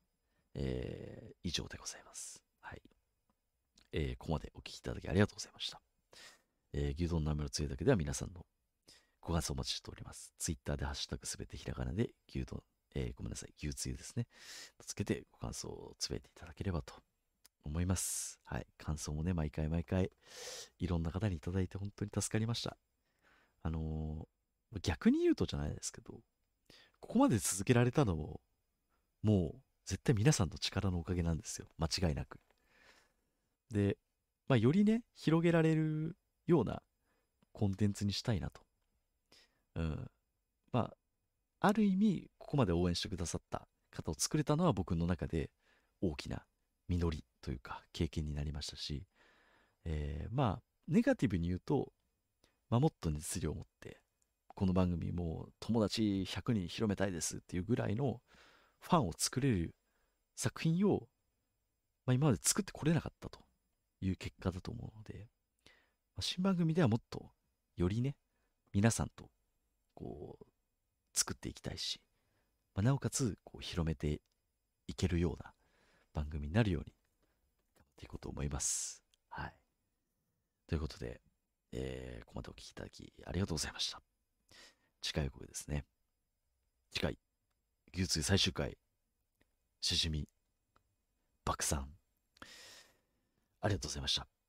[0.54, 2.42] えー、以上でございます。
[2.60, 2.82] はい。
[3.92, 5.80] えー、ここまでお聞きいただきありがとうございました。
[6.74, 8.46] えー、牛丼ナムのつゆだけでは皆さんの
[9.20, 10.32] ご感想お待ちしております。
[10.38, 12.62] ツイッターでハッシュタグすべてひらがなで牛丼、
[12.94, 14.26] えー、ごめんなさい、牛つゆですね。
[14.86, 16.94] つけてご感想をつぶやいていただければと
[17.64, 18.40] 思います。
[18.44, 18.66] はい。
[18.78, 20.10] 感想もね、毎回毎回、
[20.78, 22.76] いろんな方にいただいて本当に助かりました。
[23.62, 26.20] あのー、逆に言うとじゃないですけど、
[27.00, 28.40] ここまで続けられたのも、
[29.22, 31.68] もう絶対皆さんの力のおかげなんですよ。
[31.78, 32.40] 間違いなく。
[33.70, 33.98] で、
[34.48, 36.82] まあ、よりね、広げられるような
[37.52, 38.62] コンテンツにしたいなと。
[39.76, 40.10] うん。
[40.72, 40.96] まあ、
[41.60, 45.50] ある意味、ここまで応援してくださった方を作れたのは僕の中で
[46.00, 46.44] 大きな
[46.88, 49.04] 実りというか経験になりましたし、
[49.84, 51.92] えー、まあネガティブに言うと、
[52.70, 54.00] まあ、もっと熱量を持って
[54.48, 58.20] この番組も友達100人広めたいですっていうぐらいの
[58.80, 59.74] ファンを作れる
[60.36, 61.08] 作品を、
[62.06, 63.40] まあ、今まで作ってこれなかったと
[64.00, 65.28] いう結果だと思うので、
[65.66, 67.30] まあ、新番組ではもっと
[67.76, 68.16] よりね
[68.72, 69.30] 皆さんと
[69.94, 70.46] こう
[71.14, 72.00] 作っていきたいし、
[72.74, 74.20] まあ、なおかつこう広めて
[74.88, 75.52] いけるような
[76.12, 76.92] 番組になるように
[78.02, 79.00] っていこうと思います。
[79.28, 79.54] はい。
[80.66, 81.20] ということで、
[81.70, 84.02] えー、ここまでお聞きいただきありがとうございました。
[85.00, 85.84] 次回予告ですね。
[86.92, 87.18] 次回、
[87.94, 88.76] 牛通最終回、
[89.80, 90.28] しじみ、
[91.44, 91.88] 爆散。
[93.60, 94.41] ありがとうございました。